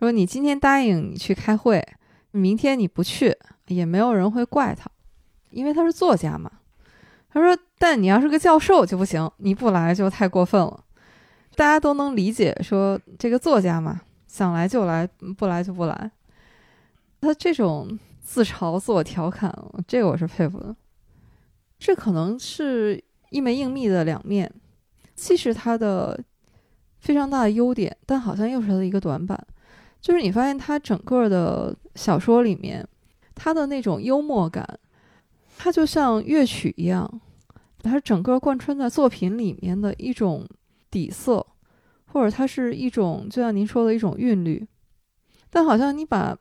[0.00, 1.86] 说你今天答应你去开会，
[2.32, 3.36] 明天你不去，
[3.68, 4.90] 也没有人会怪他，
[5.50, 6.50] 因为他是作家嘛。”
[7.32, 10.84] 他说：“但你要是个教授就不行，你不来就太过分了。
[11.54, 15.06] 大家都能理解，说这个作家嘛，想来就来，
[15.38, 16.10] 不来就不来。”
[17.22, 19.50] 他这种自嘲、自我调侃，
[19.86, 20.74] 这个我是佩服的。
[21.78, 24.52] 这可能是一枚硬币的两面，
[25.14, 26.20] 既是他的
[26.98, 29.42] 非常大的优点，但好像又是他的一个短板。
[30.00, 32.86] 就是你发现他整个的小说里面，
[33.34, 34.78] 他的那种幽默感，
[35.56, 37.20] 它就像乐曲一样，
[37.82, 40.46] 它整个贯穿在作品里面的一种
[40.90, 41.46] 底色，
[42.06, 44.66] 或者它是一种就像您说的一种韵律。
[45.50, 46.36] 但好像你把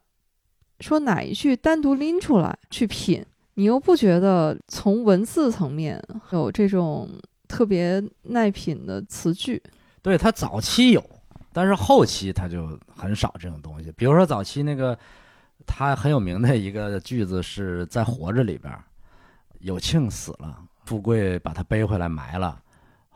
[0.79, 3.23] 说哪一句单独拎出来去品，
[3.55, 6.01] 你又不觉得从文字层面
[6.31, 7.09] 有这种
[7.47, 9.61] 特别耐品的词句。
[10.01, 11.03] 对他早期有，
[11.53, 13.91] 但是后期他就很少这种东西。
[13.91, 14.97] 比如说早期那个
[15.67, 18.73] 他很有名的一个句子是在《活着》里边，
[19.61, 22.61] 有庆死了，富贵把他背回来埋了，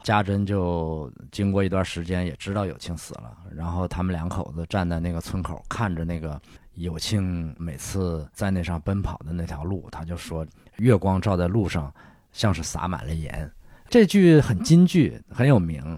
[0.04, 6.42] 家珍就经过一段时间也知道有庆死了，然后他们两口子站在那个村口看着那个。
[6.78, 11.90] 有庆每次在那上奔跑的那条路，他就说：“月光照在路上，
[12.34, 13.50] 像是洒满了盐。”
[13.88, 15.98] 这句很金句，很有名。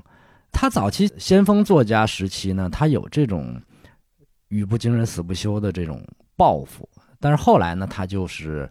[0.51, 3.59] 他早期先锋作家时期呢，他有这种
[4.49, 5.99] “语不惊人死不休”的这种
[6.35, 6.87] 抱负，
[7.19, 8.69] 但是后来呢，他就是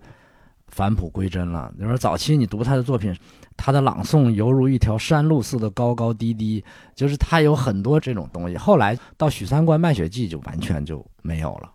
[0.76, 1.72] 返璞归真了。
[1.78, 3.16] 你说早期你读他的作品，
[3.56, 6.62] 他的朗诵犹如一条山路似的高高低低，
[6.94, 8.58] 就是他有很多这种东西。
[8.58, 11.72] 后来到《许三观卖血记》就完全就没有了。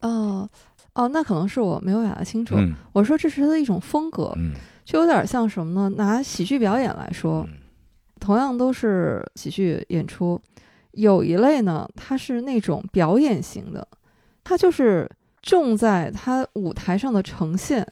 [0.00, 0.46] 哦，
[0.92, 2.54] 哦，那可能是我没有表达清楚。
[2.56, 4.52] 嗯我说这是他的一种风格，嗯
[4.84, 5.96] 就有点像什么呢？
[5.96, 7.54] 拿喜剧表演来说，嗯
[8.20, 10.38] 同样都是喜剧演出，
[10.92, 13.88] 有一类呢，它是那种表演型的，
[14.44, 15.10] 它就是
[15.42, 17.84] 重在它舞台上的呈现；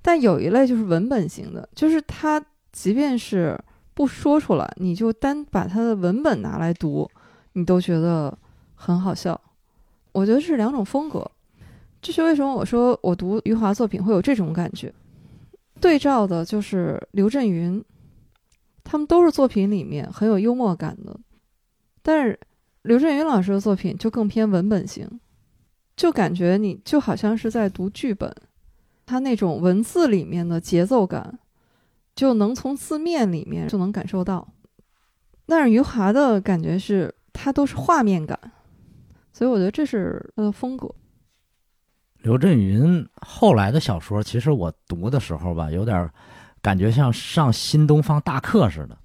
[0.00, 2.42] 但有一类就是文本型的，就是它
[2.72, 3.56] 即便是
[3.94, 7.08] 不说出来，你就单把它的文本拿来读，
[7.52, 8.36] 你都觉得
[8.74, 9.38] 很好笑。
[10.12, 11.30] 我觉得是两种风格，
[12.00, 14.92] 这是为什么我说我读余华作品会有这种感觉。
[15.80, 17.84] 对照的就是刘震云，
[18.84, 21.18] 他们都是作品里面很有幽默感的，
[22.02, 22.38] 但是
[22.82, 25.08] 刘震云老师的作品就更偏文本型，
[25.96, 28.34] 就感觉你就好像是在读剧本，
[29.04, 31.38] 他那种文字里面的节奏感，
[32.14, 34.48] 就能从字面里面就能感受到。
[35.46, 38.38] 但是余华的感觉是，他都是画面感，
[39.32, 40.92] 所以我觉得这是他的风格。
[42.22, 46.08] 刘震云后来的小说，其实我读的时候吧，有点
[46.62, 48.96] 感觉像上新东方大课似的，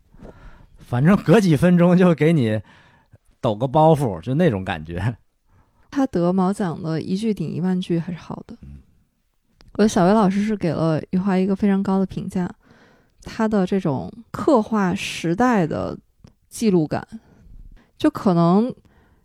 [0.77, 2.61] 反正隔几分钟就给你
[3.41, 5.17] 抖个包袱，就那种感觉。
[5.89, 8.79] 他得毛奖的一句顶一万句还是好的嗯。
[9.73, 12.49] 我的小薇老师是给了余华一个非常高的评价，
[13.21, 15.97] 他的这种刻画时代的
[16.49, 17.07] 记录感，
[17.97, 18.73] 就可能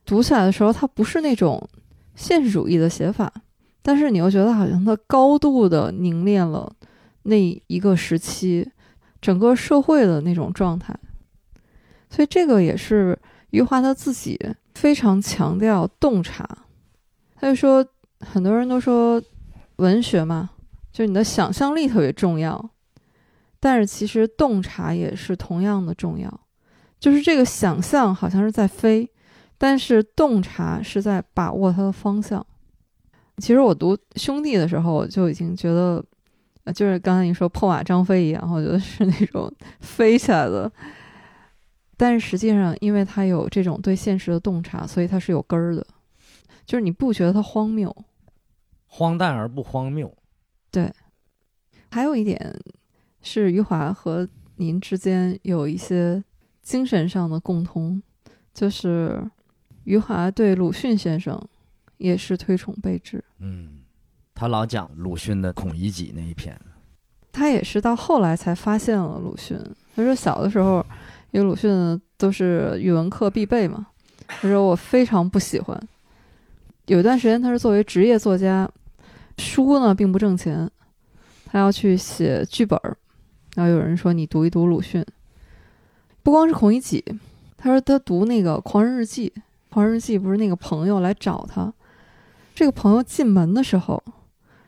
[0.04, 1.68] 读起来的时候，它不是那种
[2.14, 3.32] 现实主义的写法，
[3.80, 6.70] 但是你又觉得好像它高度的凝练了
[7.22, 8.70] 那一个时期
[9.22, 10.94] 整个社会的那种状态，
[12.10, 13.18] 所以这个也是
[13.50, 14.38] 余华他自己
[14.75, 16.49] 非常强调洞察。
[17.37, 17.85] 他就说，
[18.20, 19.20] 很多人都说
[19.77, 20.51] 文学嘛，
[20.93, 22.70] 就是你的想象力特别重要，
[23.59, 26.41] 但是其实洞察也是同样的重要。
[27.01, 29.11] 就是这个想象好像是在飞，
[29.59, 32.47] 但是洞察是在把握它的方向。
[33.39, 36.05] 其实我读《兄弟》的时候，我就已经觉得，
[36.73, 40.70] 就是刚才你说破马张飞一样，我觉得是那种 飞起来的。
[42.03, 45.86] 但是实际上，因为他有这种对现实的洞察，所以他是有根儿的。
[46.66, 47.96] 就是你不觉得它荒谬？
[48.86, 50.12] 荒诞而不荒谬。
[50.72, 50.92] 对
[51.92, 52.61] 还有一点
[53.20, 56.20] 是余华和您之间有一些
[56.61, 58.03] 精神上的共通，
[58.53, 59.24] 就是
[59.84, 61.40] 余华对鲁迅先生
[61.98, 63.24] 也是推崇备至。
[63.38, 63.82] 嗯，
[64.34, 66.61] 他老讲鲁迅的《孔乙己》那一篇。
[67.30, 69.57] 他也是到后来才发现了鲁迅。
[69.94, 70.84] 他说小的时候，
[71.33, 73.89] 因为鲁迅都是语文课必备嘛，
[74.28, 75.78] 他说我非常不喜欢。
[76.87, 78.70] 有一段时间他是作为职业作家，
[79.37, 80.70] 书呢并不挣钱，
[81.47, 82.97] 他要去写剧本儿，
[83.57, 85.05] 然后有人说你读一读鲁迅，
[86.22, 87.05] 不光是孔乙己，
[87.57, 89.33] 他说他读那个《狂人日记》，
[89.70, 91.72] 《狂人日记》不是那个朋友来找他，
[92.55, 94.03] 这个朋友进门的时候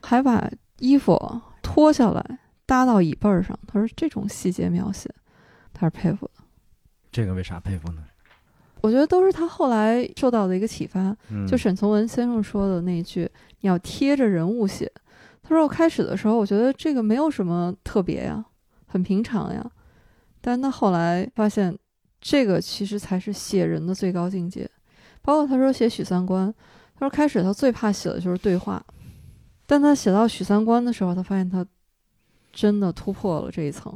[0.03, 2.39] 还把衣服脱下来。
[2.67, 5.15] 搭到椅背上，他说这种细节描写，
[5.75, 6.44] 他是佩服的。
[7.15, 8.03] 这个为啥佩服呢？
[8.81, 11.17] 我觉得都是他后来受到的一个启发。
[11.31, 13.31] 嗯，就沈从文先生说的那一句
[13.63, 14.91] ：“你要贴着人物写。”
[15.41, 18.45] 他说我开始的时候，我觉得这个没有什么特别呀，
[18.87, 19.65] 很平常呀。
[20.41, 21.79] 但他后来发现，
[22.21, 24.69] 这个其实才是写人的最高境界。
[25.23, 26.53] 包括他说写许三观，
[26.99, 28.85] 他说开始他最怕写的就是对话，
[29.67, 31.65] 但他写到许三观的时候，他发现他。
[32.57, 33.93] 真的突破了这一层，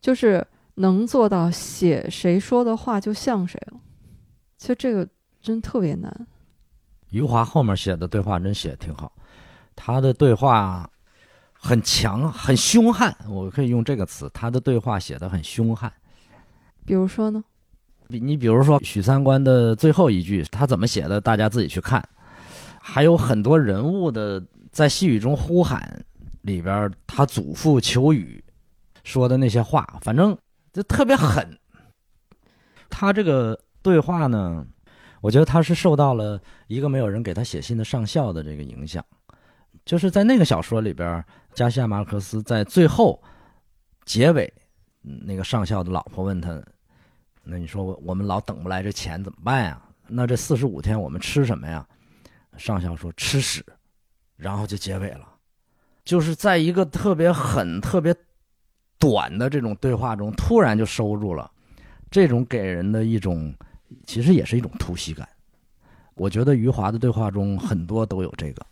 [0.00, 0.42] 就是
[0.74, 3.80] 能做到写谁说的话就像谁了。
[4.56, 5.06] 其实这个
[5.40, 6.26] 真特别难。
[7.10, 9.12] 余华后面写的对话真写的挺好，
[9.76, 10.88] 他的对话
[11.52, 15.92] 很强，很凶悍，我可以用这个词，他的对话写的很凶悍。
[16.84, 17.42] 比如说呢？
[18.08, 22.06] 比你比如说许三观的最后一句，他怎么写的，大家自己去看。
[22.80, 26.04] 还有很多人物的在细雨中呼喊
[26.42, 28.44] 里边，他祖父求雨
[29.04, 30.36] 说的那些话，反正
[30.74, 31.58] 就特别狠。
[32.90, 34.66] 他这个对话呢？
[35.22, 39.02] 我觉得他是受到了一个没有人给他写信的上校的这个影响，
[39.86, 43.22] 就是在那个小说里边，加西亚马尔克斯在最后
[44.04, 44.52] 结尾，
[45.00, 46.62] 那个上校的老婆问他
[47.42, 49.80] ：“那你说我们老等不来这钱怎么办呀？
[50.08, 51.86] 那这四十五天我们吃什么呀？”
[52.58, 53.64] 上校说：“吃屎。”
[54.36, 55.26] 然后就结尾了，
[56.04, 58.14] 就是在一个特别狠、特别
[59.04, 61.50] 短的这种对话中，突然就收住了，
[62.10, 63.54] 这种给人的一种。
[64.06, 65.28] 其实也是一种突袭感，
[66.14, 68.66] 我觉得余华的对话中很多都有这个。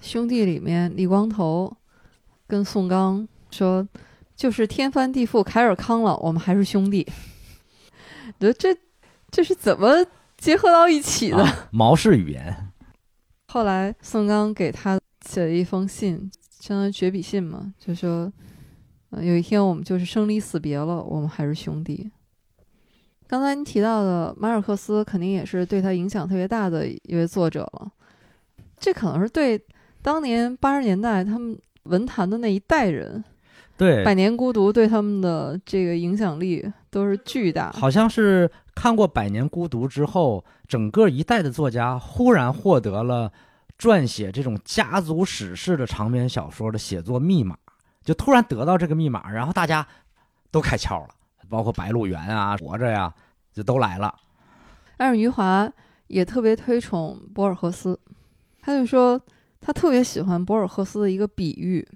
[0.00, 1.76] 兄弟里面，李光头
[2.46, 3.86] 跟宋刚说
[4.34, 7.06] ：“就是天翻地覆，凯尔康了，我们还是兄弟。”
[8.40, 8.74] 觉得这
[9.30, 10.06] 这是怎么
[10.38, 11.68] 结合到一起的？
[11.70, 12.72] 毛氏语言。
[13.48, 16.30] 后来宋刚给他写了一封信，
[16.60, 18.32] 相当于绝笔信嘛，就说
[19.12, 22.10] ：“有一天我们就是生离死别了，我们还是兄弟。”
[23.26, 27.90] 刚才您提到的马尔克斯，肯定也是对他影响特别大的一位作者了。
[28.78, 29.60] 这可能是对
[30.02, 33.22] 当年八十年代他们文坛的那一代人，
[33.76, 37.70] 对《百年孤独》对他们的这个影响力都是巨大。
[37.72, 43.30] 好像是看过《百年孤独》之后，整个一代的作家忽然获得了
[43.78, 47.56] 撰写这种家族史诗的长篇小说的写作密码，
[48.10, 49.86] 就突然得到这个密码，然后大家
[50.50, 51.14] 都开窍了。
[51.48, 53.14] 包括《白鹿原》啊，《活着》呀，
[53.52, 54.12] 就都来了。
[54.96, 55.72] 但是余华
[56.08, 57.96] 也特别推崇博尔赫斯，
[58.60, 59.20] 他就说
[59.60, 61.86] 他特别喜欢博尔赫斯的一个比喻，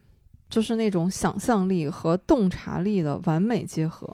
[0.48, 4.08] 就是那种想象力和洞察力的完美结合。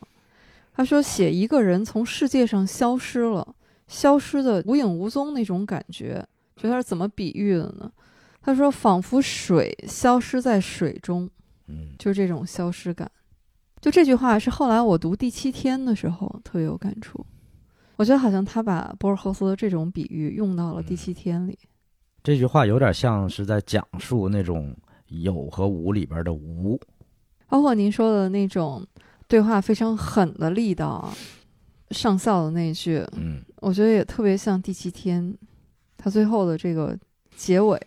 [0.72, 3.46] 他说写一个人从世界上消失了，
[3.88, 6.26] 消失的无影无踪那种感觉，
[6.56, 7.92] 觉得是怎么比喻的呢？
[8.40, 11.28] 他说仿佛水消失在水中，
[11.70, 13.10] 嗯，就是这种消失感。
[13.80, 17.24] 就这句话是后来我读第七天的时候特别有感触，
[17.96, 21.58] 我觉得好像他把博尔赫斯的这种比喻用到了第七天里。
[22.22, 26.78] 这句话有点像是在讲述那种有和无里边的无，
[27.48, 28.86] 包括您说的那种
[29.26, 31.14] 对话非常狠的力道啊，
[31.92, 35.34] 上校的那句，嗯，我觉得也特别像第七天，
[35.96, 36.94] 他最后的这个
[37.34, 37.80] 结尾。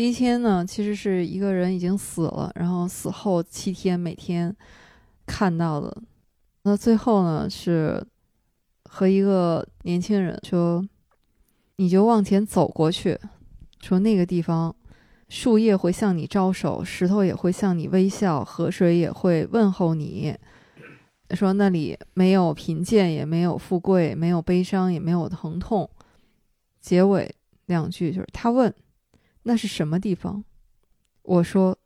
[0.00, 4.56] 第一天呢，其实是一个人已经死了，然后死后七天每天。
[5.26, 5.94] 看到的，
[6.62, 8.02] 那最后呢是
[8.84, 10.82] 和一个年轻人说
[11.76, 13.20] ：“你就往前走过去，
[13.82, 14.74] 说那个地方，
[15.28, 20.34] 树叶会向你招手，石头也会向你微笑，河水也会问候你。
[21.32, 25.90] 说那里没有贫贱，也没有富贵，没有悲伤，也没有疼痛。
[26.80, 27.34] 结尾
[27.66, 28.74] 两句就是他问：
[29.42, 30.44] 那是什么地方？
[31.22, 31.78] 我说：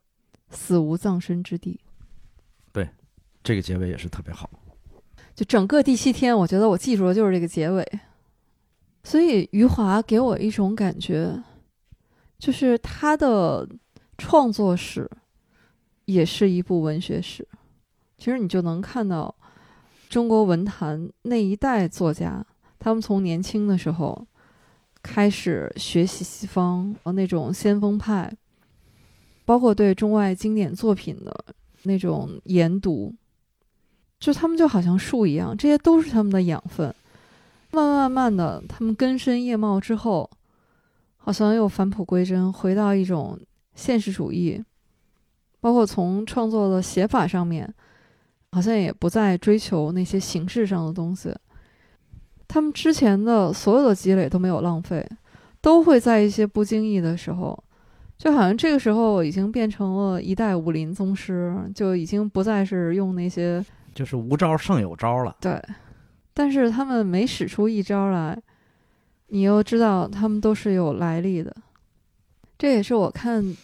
[0.49, 1.79] 死无葬身之地。”
[2.71, 2.89] 对
[3.43, 4.49] 这个结尾也是特别好，
[5.33, 7.99] 就整个第七天，我觉得我记住的就是这个结尾。
[9.03, 11.43] 所以余华给我一种感觉，
[12.39, 13.69] 就是他的
[14.17, 15.09] 创作史
[16.05, 17.47] 也是一部文学史。
[18.17, 19.35] 其实你就能看到
[20.09, 22.43] 中国文坛那一代作家，
[22.79, 24.25] 他们从年轻的时候
[25.05, 28.33] 开始学习西方呃那种先锋派，
[29.45, 31.45] 包括对中外经典作品的
[31.83, 33.13] 那种研读。
[34.19, 36.93] 就他们就好像树一样，这些都是他们的养分。
[37.71, 40.27] 慢慢慢慢的，他们根深叶茂之后，
[41.17, 43.39] 好像又返璞归真，回到一种
[43.75, 44.63] 现实主义。
[45.59, 47.71] 包括从创作的写法上面，
[48.51, 51.31] 好像也不再追求那些形式上的东西。
[52.47, 55.05] 他们之前的所有的积累都没有浪费，
[55.61, 57.63] 都会在一些不经意的时候，
[58.17, 63.63] 就好像这个时候已经变成了一代武林宗师，就已经不再是用那些。
[63.93, 65.57] 就是无招胜有招了，对，
[66.33, 68.37] 但是他们每使出一招来，
[69.27, 71.55] 你又知道他们都是有来历的。
[72.57, 73.41] 这也是我看《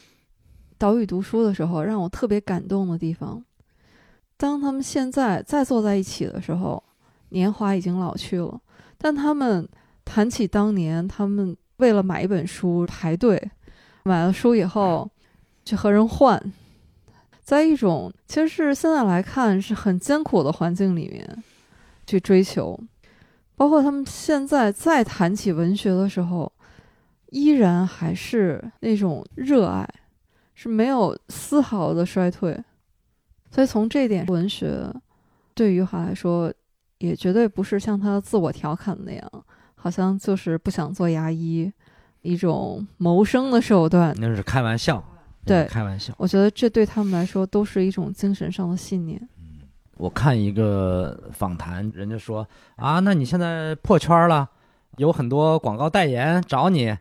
[0.77, 3.43] 岛屿读书》的时候让我特别感动的地方。
[4.37, 6.81] 当他们现在再坐在一起的时候，
[7.29, 8.59] 年华已经老去了，
[9.03, 9.67] 但他们
[10.05, 13.49] 谈起当年，他们为了买一本书排队，
[14.03, 15.09] 买了书以后
[15.65, 16.39] 去和人换。
[17.43, 21.43] 在一种其实是现在来看是很艰苦的环境里面
[22.05, 22.79] 去追求，
[23.55, 26.51] 包括他们现在再谈起文学的时候，
[27.31, 29.89] 依然还是那种热爱，
[30.53, 32.63] 是没有丝毫的衰退。
[33.49, 34.93] 所以从这点，文学
[35.55, 36.53] 对于华来说，
[37.01, 39.45] 也绝对不是像他自我调侃的那样，
[39.75, 41.71] 好像就是不想做牙医，
[42.21, 44.15] 一种谋生的手段。
[44.19, 45.03] 那是开玩笑，
[45.43, 46.13] 对开玩笑。
[46.17, 49.19] 我觉得这对他们来说都是一种精神上的信念。
[49.97, 54.49] 我看一个访谈，人家说啊，那你现在破圈了，
[54.97, 56.95] 有很多广告代言找你，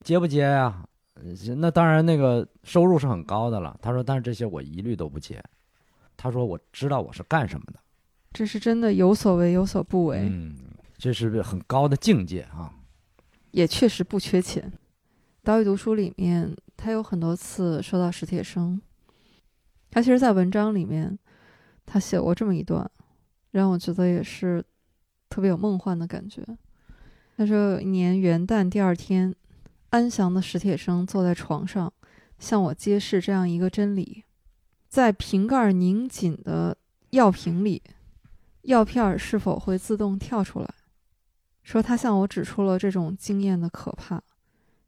[0.00, 0.82] 接不接呀、
[1.14, 3.76] 呃那当然，那个收入是很高的了。
[3.80, 5.42] 他说，但是这些我一律都不接。
[6.16, 7.78] 他说，我知道我是干什么的。
[8.32, 10.54] 这是真的有所为有所不为，嗯，
[10.98, 12.72] 这是很高的境界啊。
[13.52, 14.70] 也确实不缺钱。
[15.42, 18.80] 岛屿读书里面，他有很多次说到史铁生，
[19.90, 21.18] 他其实，在文章里面，
[21.86, 22.90] 他写过这么一段，
[23.52, 24.62] 让我觉得也是
[25.30, 26.44] 特别有梦幻的感觉。
[27.36, 29.34] 他说，有一年元旦第二天，
[29.90, 31.92] 安详的史铁生坐在床上，
[32.38, 34.24] 向我揭示这样一个真理：
[34.88, 36.76] 在瓶盖拧紧的
[37.10, 37.82] 药瓶里，
[38.66, 40.68] 药片是否会自动跳出来？
[41.62, 44.20] 说他向我指出了这种经验的可怕，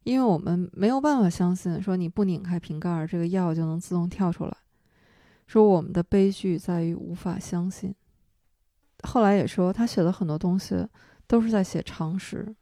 [0.03, 4.57] 因为我们没有办法相信说你不拧开瓶盖，这个药就能自动跳出来。
[5.47, 7.95] 说我们的悲剧在于无法相信。
[9.05, 10.87] 后来也说他写的很多东西
[11.29, 12.55] 都是在写常识，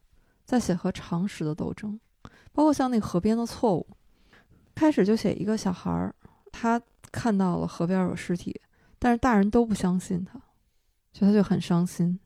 [0.45, 1.99] 在写和常识的斗争，
[2.53, 3.87] 包括像那个河边的错误，
[4.75, 6.15] 开始就写一个小孩儿，
[6.53, 8.61] 他看到了河边有尸体，
[8.99, 10.39] 但是大人都不相信他，
[11.17, 12.19] 所以他就很伤心。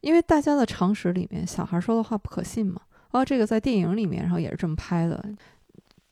[0.00, 2.80] 因为大家的常识里面，小孩说的话不可信嘛。
[3.12, 5.24] 哦，这个在电影里面，然后也是这么拍的。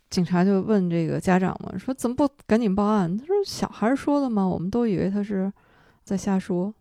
[0.09, 3.19] 警察就问这个家长嘛，说怎么不赶紧报案？
[3.19, 5.53] 他说小孩说的嘛，我们都以为他是
[6.05, 6.73] 在瞎说。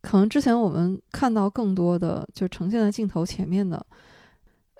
[0.00, 3.84] 可能之前我们看到更多的，就呈现在镜头前面的，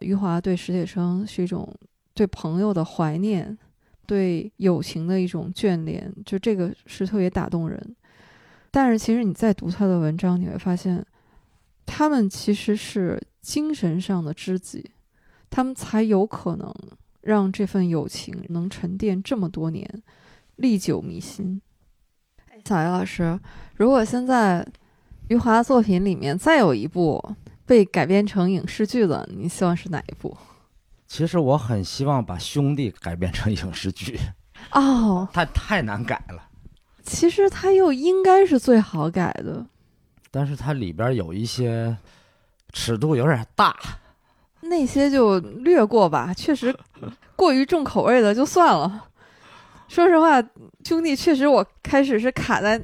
[0.00, 1.70] 余华对史铁生是一种
[2.14, 3.58] 对朋友的怀念，
[4.06, 7.96] 对友情的一种眷恋，就这个是特别打动人。
[8.70, 11.04] 但是其实你再读他的文章，你会发现。
[11.90, 14.90] 他们其实是精神上的知己，
[15.48, 16.70] 他们才有可能
[17.22, 20.02] 让这份友情能沉淀这么多年，
[20.56, 21.62] 历久弥新。
[22.66, 23.40] 小叶老师，
[23.76, 24.68] 如果现在
[25.28, 30.36] 余华作品里面再有一部被改编成影视剧了，你希望是哪一部？
[31.06, 34.20] 其实我很希望把《兄弟》改编成影视剧，
[34.72, 36.47] 哦，它太难改了。
[37.08, 39.66] 其实它又应该是最好改的。
[40.30, 41.96] 但是它里边有一些
[42.72, 43.74] 尺度有点大，
[44.60, 46.76] 那些就略过吧， 确实
[47.34, 49.06] 过于重口味的就算了。
[49.88, 50.42] 说实话，
[50.84, 52.80] 兄弟确实我开始是卡在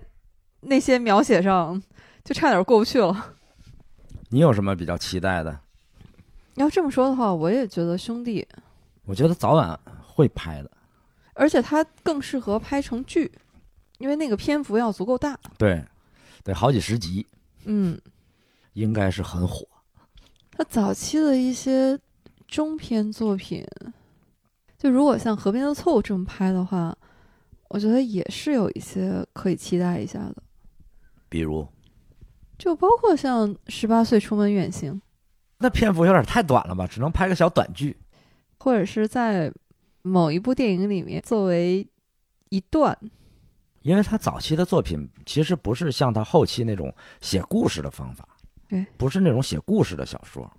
[0.62, 1.80] 那些描写上，
[2.24, 3.34] 就差点过不去了。
[4.30, 5.60] 你有什么比较期待的？
[6.54, 8.46] 要这么说的话，我也觉得兄弟，
[9.04, 10.70] 我觉得早晚会拍的，
[11.34, 13.30] 而且它更适合拍成剧，
[13.98, 15.38] 因为那个篇幅要足够大。
[15.56, 15.84] 对，
[16.42, 17.26] 得好几十集。
[17.64, 18.00] 嗯，
[18.74, 19.66] 应该是很火。
[20.50, 21.98] 他早期的一些
[22.46, 23.66] 中篇作品，
[24.78, 26.96] 就如果像《河边的错误》这么拍的话，
[27.68, 30.36] 我觉得也是有一些可以期待一下的。
[31.28, 31.66] 比如，
[32.58, 34.92] 就包括像《十八岁出门远行》，
[35.58, 36.86] 那篇幅有点太短了吧？
[36.86, 37.96] 只能拍个小短剧，
[38.58, 39.52] 或者是在
[40.02, 41.88] 某一部电影里面作为
[42.50, 42.96] 一段。
[43.84, 48.26] 因为他早期的作品其实不是像他后期那种写故事的方法，
[48.66, 50.50] 对，不是那种写故事的小说。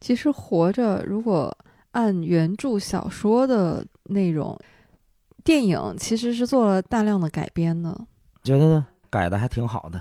[0.00, 1.54] 其实《活着》如果
[1.90, 4.56] 按原著小说的内容，
[5.42, 8.00] 电影其实是做了大量的改编的，
[8.44, 10.00] 觉得改的还挺好的。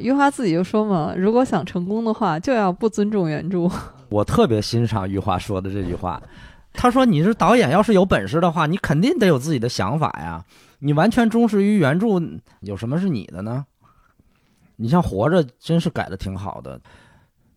[0.00, 3.70] 余华自己就说嘛，如果想成功的话，就要不尊重原著。
[4.08, 6.20] 我特别欣赏余华说的这句话，
[6.72, 10.42] 他说：“你是导演，要是有本事的话，你肯定得有自己的想法呀。
[10.80, 12.06] 你完全忠实于原著，
[12.60, 13.66] 有什么是你的呢？
[14.76, 16.80] 你像《活着》，真是改的挺好的。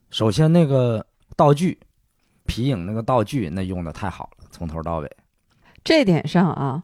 [0.09, 1.05] 首先那个
[1.35, 1.79] 道具，
[2.45, 5.17] 皮影那个道具，那用的太好了，从头到尾。
[5.83, 6.83] 这点上啊，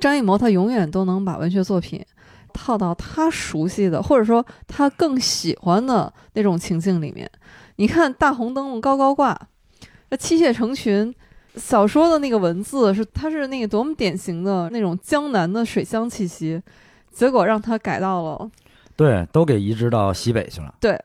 [0.00, 2.04] 张艺谋他永远都能把文学作品
[2.52, 7.30] 套到他熟悉的，或者说他更喜欢的那种情境里面。
[7.76, 9.48] 你看大红灯笼高高挂，
[10.10, 11.14] 那妻妾成群。
[11.58, 16.62] 小说的那个文字是，它是那个多么典型的那种江南的水乡气息，
[17.10, 18.50] 结果让他改到了，
[18.96, 20.74] 对，都给移植到西北去了。
[20.80, 20.98] 对，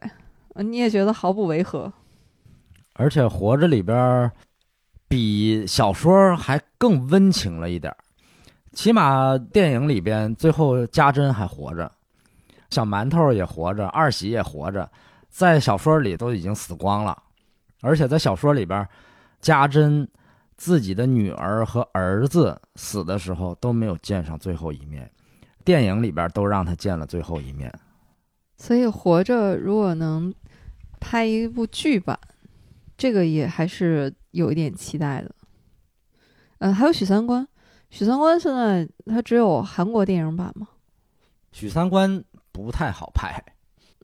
[0.55, 1.91] 你也觉得毫不违和。
[2.93, 4.31] 而且《活着》里边
[5.07, 7.97] 比小说还更温情了一点儿，
[8.71, 11.91] 起码电影里边最后家珍还活着，
[12.69, 14.89] 小馒头也活着，二喜也活着，
[15.29, 17.17] 在小说里都已经死光了，
[17.81, 18.87] 而且在小说里边，
[19.41, 20.07] 家珍
[20.63, 25.11] 自己的女儿和儿子死的时候都没有见上最后一面，
[25.65, 27.69] 电影里边都让他见了最后一面。
[28.55, 30.33] 所以活着如果能
[31.01, 32.17] 拍一部剧版，
[32.95, 35.35] 这个也还是有一点期待的。
[36.59, 37.45] 嗯，还有许三观，
[37.89, 40.69] 许三观现在他只有韩国电影版吗？
[41.51, 43.43] 许三观不太好拍。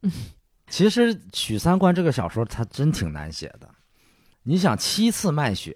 [0.01, 0.11] 嗯，
[0.67, 3.69] 其实许三观这个小说他真挺难写的。
[4.43, 5.73] 你想七次卖血，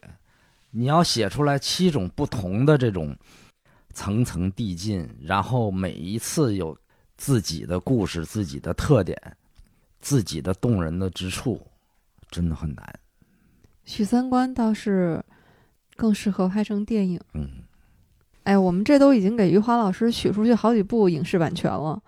[0.74, 3.16] 你要写出来七种不同的这种
[3.94, 6.78] 层层递进，然后每一次有
[7.16, 9.18] 自己的故事、自己的特点、
[10.02, 11.62] 自己的动人的之处，
[12.30, 13.00] 真的很难。
[13.86, 15.24] 许三观倒是。
[15.96, 17.22] 更适合拍成电影。
[17.36, 17.48] 嗯，
[18.46, 22.02] 哎，我们这都已经给余华老师许出去好几部影视版权了。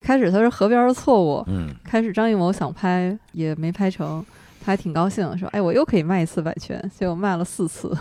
[0.00, 4.24] 开始他是河边的错误，嗯，开始张艺谋想拍也没拍成，
[4.60, 7.96] 他还挺高兴，说：“哎，我又可以卖一次版权。”结果卖了四次。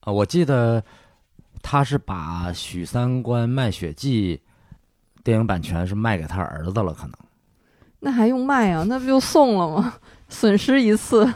[0.00, 0.84] 啊，我记得
[1.62, 4.36] 他是把《许三观卖血记》
[5.22, 7.12] 电影版权是卖给他儿子了，可能。
[8.00, 8.84] 那还用卖啊？
[8.86, 9.94] 那不就送了吗？
[10.28, 11.32] 损失一次。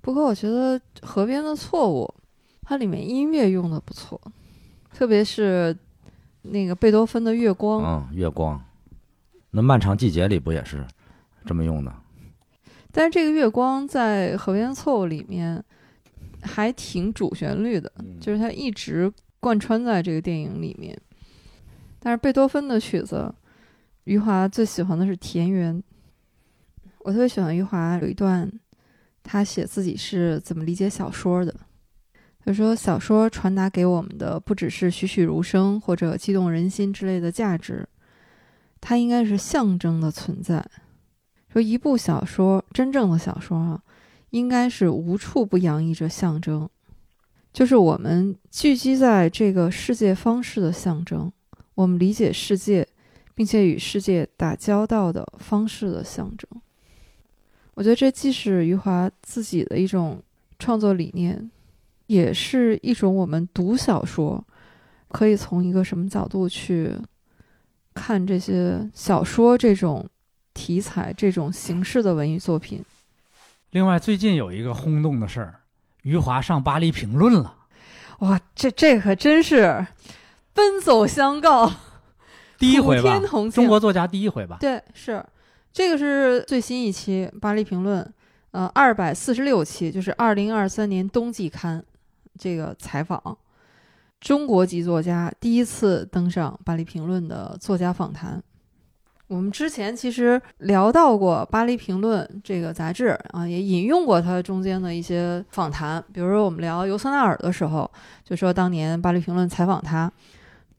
[0.00, 2.14] 不过我觉得《河边的错误》，
[2.62, 4.20] 它里面音乐用的不错，
[4.92, 5.76] 特别是
[6.42, 7.82] 那个贝多芬的《月光》。
[7.84, 8.62] 嗯，月光，
[9.50, 10.86] 那《漫长季节》里不也是
[11.44, 11.92] 这么用的？
[12.96, 15.60] 但是这个月光在《河边的错误》里面
[16.42, 20.96] 还挺主旋律的，就是它一直贯穿在这个电影里面。
[21.98, 23.34] 但是贝多芬的曲子，
[24.04, 25.74] 余华最喜欢的是《田园》。
[27.00, 28.48] 我特别喜欢余华有一段。
[29.26, 31.52] 他写自己是怎么理解小说的？
[32.44, 37.88] 他说：“小说传达给我们的不只是栩栩如生或者激动人心之类的价值，
[38.82, 40.62] 它应该是象征的存在。
[41.54, 43.80] 说一部小说，真正的小说啊，
[44.30, 46.68] 应该是无处不洋溢着象征，
[47.52, 51.32] 就是我们聚集在这个世界方式的象征，
[51.76, 52.84] 我们理解世界，
[53.36, 56.50] 并且与世界打交道的方式的象征。”
[57.74, 60.20] 我觉得这既是余华自己的一种
[60.58, 61.48] 创作理念，
[62.08, 64.44] 也是一种我们读小说
[65.06, 66.90] 可以从一个什么角度去
[67.94, 70.04] 看这些小说这种
[70.54, 72.82] 题材、这种形式的文艺作品。
[73.72, 75.60] 另外，最近有一个轰动的事儿，
[76.02, 77.56] 余华上巴黎评论了。
[78.20, 79.84] 哇，这这可真是
[80.52, 81.70] 奔走相告，
[82.56, 83.20] 第一回吧？
[83.52, 84.56] 中国作家第一回吧？
[84.60, 85.22] 对，是。
[85.72, 88.00] 这个是最新一期《巴黎评论》，
[88.52, 91.84] 呃，二百四十六期，就是二零二三年冬季刊，
[92.38, 93.36] 这个采访
[94.20, 98.40] 中国籍作家第一次登上《巴黎评论》的作家访谈。
[99.26, 107.90] 我们之前其实聊到过《巴黎评论》这个杂志啊，也引用过它中间的一些访谈，比如说我们聊尤瑟纳尔的时候，
[108.22, 110.12] 就说当年《巴黎评论》采访他，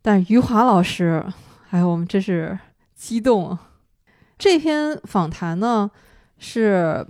[0.02, 1.26] 但余华老师，
[1.72, 2.58] 哎，我们真是
[2.94, 3.58] 激动。
[4.38, 5.90] 这篇访谈呢，
[6.38, 7.06] 是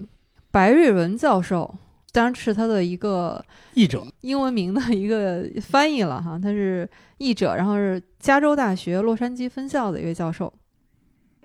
[0.51, 1.75] 白瑞文教授，
[2.13, 3.43] 当然是他的一个
[3.73, 6.39] 译者，英文名的一个翻译了哈。
[6.41, 10.51] 他是译者，然后是加州大学洛杉矶分校的一位教授。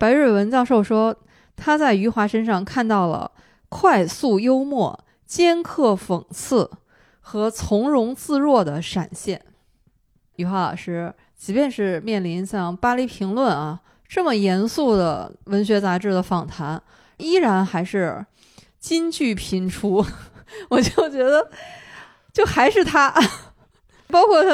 [0.00, 1.14] 白瑞文教授说，
[1.56, 3.30] 他在余华身上看到了
[3.68, 6.70] 快速幽默、尖刻讽刺
[7.20, 9.44] 和从容自若的闪现。
[10.36, 13.78] 余华老师，即便是面临像《巴黎评论》啊。
[14.08, 16.82] 这么严肃的文学杂志的访谈，
[17.18, 18.24] 依然还是
[18.78, 20.02] 金句频出，
[20.70, 21.50] 我就觉得，
[22.32, 23.14] 就还是他，
[24.08, 24.48] 包括他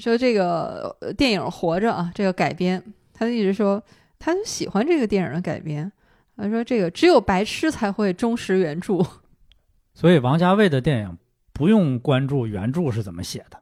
[0.00, 2.82] 说这个电影《活着》啊，这个改编，
[3.14, 3.80] 他一直说
[4.18, 5.90] 他就喜欢这个电影的改编，
[6.36, 9.04] 他说这个只有白痴才会忠实原著，
[9.94, 11.18] 所以王家卫的电影
[11.52, 13.60] 不用关注原著是怎么写的，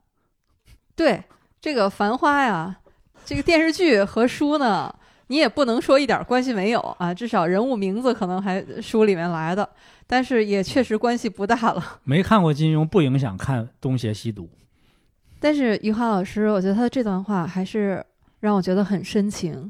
[0.95, 1.23] 对
[1.59, 2.77] 这个《繁花》呀。
[3.25, 4.93] 这个电视剧和书呢，
[5.27, 9.69] 你也不能说一点关系没有啊，至少人物名字可能还书里面来的，
[10.05, 11.99] 但是也确实关系不大了。
[12.05, 14.43] 没看过金庸不影响看《东邪西毒》，
[15.41, 18.05] 但是余华老师，我觉得他的这段话还是
[18.39, 19.69] 让我觉得很深情。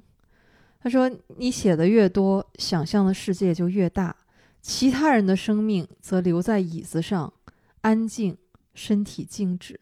[0.79, 4.15] 他说：“你写的越多，想象的世界就越大，
[4.61, 7.33] 其他人的生命则留在椅子上，
[7.81, 8.37] 安静，
[8.73, 9.79] 身体静止。”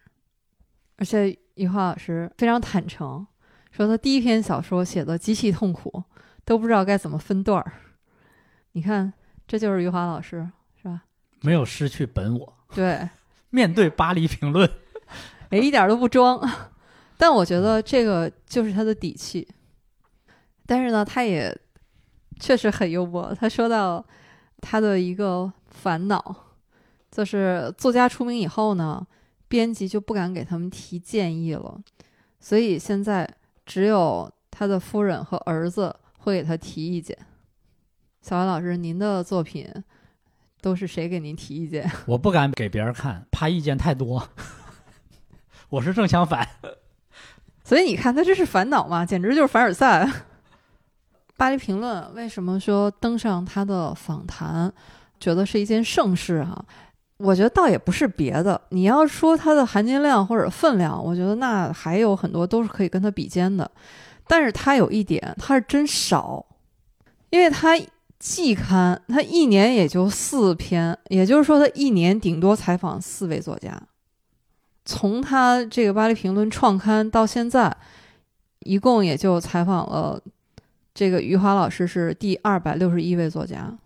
[0.97, 3.25] 而且余华老师非常坦诚。
[3.71, 6.01] 说他第一篇小说写的极其痛苦，
[6.45, 7.73] 都不知道该怎么分段儿。
[8.71, 9.11] 你看，
[9.45, 10.49] 这就是余华老师，
[10.81, 11.03] 是吧？
[11.41, 12.57] 没有失去本我。
[12.73, 13.09] 对，
[13.51, 14.69] 面对巴黎评论，
[15.51, 16.41] 也一点都不装。
[17.17, 19.45] 但我觉得这个就是他的底气。
[20.65, 21.55] 但是呢，他也
[22.39, 23.33] 确实很幽默。
[23.39, 24.03] 他说到
[24.61, 26.35] 他的一个烦恼，
[27.11, 29.05] 就是作家出名以后呢，
[29.47, 31.79] 编辑就不敢给他们提建议了，
[32.39, 33.29] 所以现在
[33.65, 37.17] 只有他的夫人和儿子会给他提意见。
[38.21, 39.71] 小白老师，您的作品
[40.61, 41.89] 都是谁给您提意见？
[42.07, 44.27] 我不敢给别人看，怕意见太多。
[45.69, 46.47] 我是正相反。
[47.63, 50.09] 所以你看，他这是烦恼嘛，简直就是凡尔赛。
[51.37, 54.71] 巴黎评论为什么说登上他的访谈，
[55.19, 56.65] 觉得是一件盛事啊？
[57.17, 63.69] 我觉得倒也不是别的，你要说它的含金量或者分量，我觉得那还有很多都是可以跟它比肩的。
[64.27, 66.45] 但是它有一点，它是真少，
[67.29, 67.79] 因为它
[68.19, 73.81] 季刊，它一年也就四篇，也就是说，它一年顶多采访四位作家。
[74.83, 77.75] 从他这个巴黎评论创刊到现在，
[78.59, 80.21] 一共也就采访了。
[80.95, 83.77] 这个余华老师是第二百六十一位作家，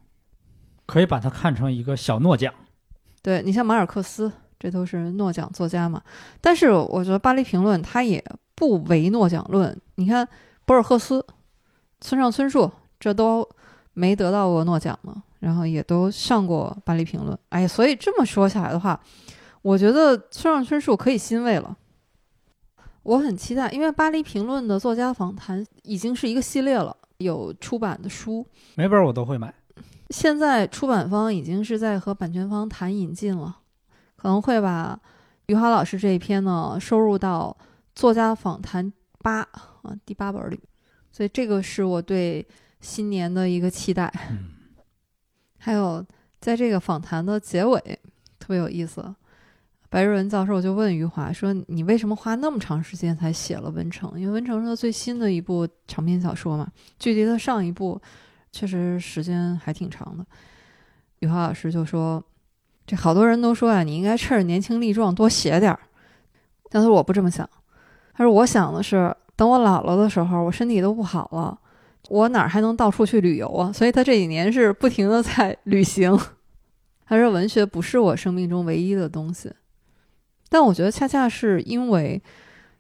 [0.86, 2.54] 可以把它看成一个小诺奖。
[3.24, 6.00] 对你像马尔克斯，这都是诺奖作家嘛。
[6.40, 8.24] 但是我觉得《巴黎评论》它也
[8.54, 9.76] 不唯诺奖论。
[9.96, 10.26] 你看
[10.66, 11.26] 博尔赫斯、
[12.00, 13.48] 村上春树，这都
[13.94, 17.36] 没得到过诺奖呢，然后也都上过《巴黎评论》。
[17.50, 19.02] 哎，所以这么说下来的话，
[19.64, 21.76] 我觉得村上春树可以欣慰了。
[23.02, 26.96] 我很期待，因为《巴黎评论》的作家访谈已经是一个系列了。
[27.20, 29.54] 有出版的书，每本我都会买。
[30.10, 33.60] 现在出版方已经是在和版权方谈引进了，
[34.16, 35.00] 可能会把
[35.48, 37.56] 余华老师这一篇呢收入到
[37.94, 38.92] 作家访谈
[39.22, 40.60] 八啊第八本里，
[41.12, 42.48] 所以这个是我对
[42.80, 44.12] 新年的一个期待。
[45.58, 46.04] 还有
[46.40, 47.78] 在这个访谈的结尾
[48.40, 49.14] 特别有意思。
[49.90, 54.08] 白瑞文教授就问余华说：“你为什么花那么长时间才写了《文城》？
[54.18, 56.68] 因为《文城》是他最新的一部长篇小说嘛，
[57.00, 58.00] 距离他上一部
[58.52, 60.24] 确实时间还挺长的。”
[61.20, 62.24] 余华老师就说
[62.86, 65.80] ：“这好多人都说啊，你应该趁着年轻力壮多写点儿。
[66.70, 67.50] 但是我不这么想。
[68.14, 71.60] 他说我想的是，等我老了的时候，我身体都不好了，
[72.10, 73.74] 我哪还能到处去旅游啊？
[73.74, 76.16] 所以他这几年是不停的在旅行。
[77.08, 79.52] 他说文学不是我生命中唯一的东西。”
[80.50, 82.22] 但我觉得，恰恰是因为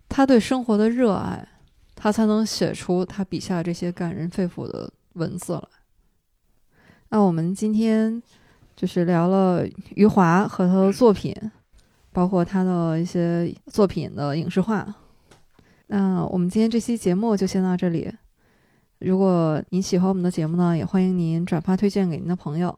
[0.09, 1.47] 他对生活的热爱，
[1.95, 5.63] 他才能写出他笔下这些感人肺腑的文字来。
[7.09, 8.21] 那我们今天
[8.75, 9.63] 就是聊了
[9.95, 11.35] 余华和他的作品，
[12.11, 14.95] 包括他的一些作品的影视化。
[15.87, 18.11] 那我们今天这期节目就先到这里。
[18.99, 22.69] 如果您喜欢我们的节目呢，也欢迎您转发推荐给您的朋友。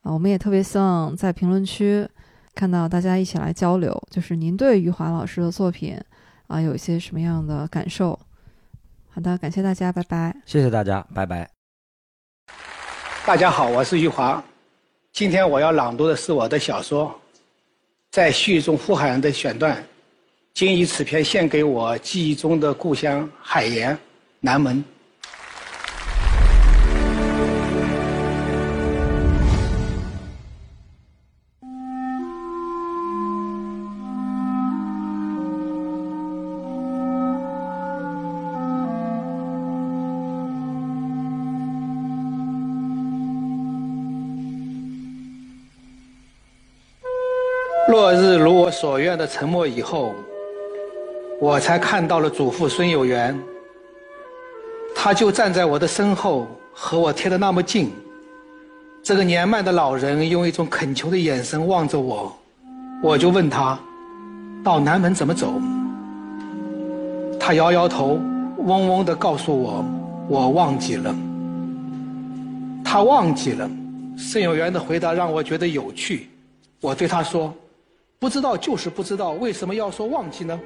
[0.00, 2.08] 啊，我们也特别希望在评论区。
[2.56, 5.94] 看到大家一起来交流，就是您对余华老师的作品
[6.46, 8.18] 啊，有一些什么样的感受？
[9.10, 10.34] 好的，感谢大家，拜拜。
[10.46, 11.48] 谢谢大家，拜拜。
[13.26, 14.42] 大家好，我是余华。
[15.12, 17.08] 今天我要朗读的是我的小说
[18.10, 19.84] 《在序中呼喊》的选段，
[20.54, 23.96] 今以此篇献给我记忆中的故乡海盐
[24.40, 24.82] 南门。
[47.96, 50.14] 落日如我所愿的沉默以后，
[51.40, 53.34] 我才看到了祖父孙有元。
[54.94, 57.90] 他就站在我的身后，和我贴得那么近。
[59.02, 62.30] 这个年迈的老人用一种恳求的眼神望着我，
[63.02, 63.78] 我就问他
[64.62, 65.54] ：“到南门怎么走？”
[67.40, 68.20] 他摇摇头，
[68.58, 69.82] 嗡嗡地告诉我
[70.28, 71.16] ：“我忘记了。”
[72.84, 73.66] 他忘记了。
[74.18, 76.28] 孙有元的回答让我觉得有趣。
[76.82, 77.50] 我对他说。
[78.26, 80.60] 不知道就是不知道，为什么要说忘记呢？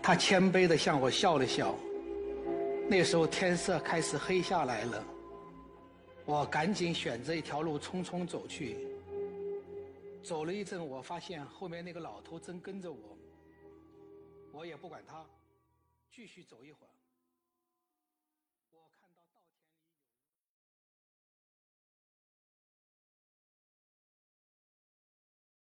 [0.00, 1.74] 他谦卑地向我笑了笑。
[2.88, 5.04] 那时候天色开始黑下来了，
[6.24, 8.86] 我赶紧选择一条路匆匆走去。
[10.22, 13.18] 走了一阵，我发现后面那个老头正跟着我，
[14.52, 15.26] 我也不管他，
[16.14, 16.91] 继续走一会儿。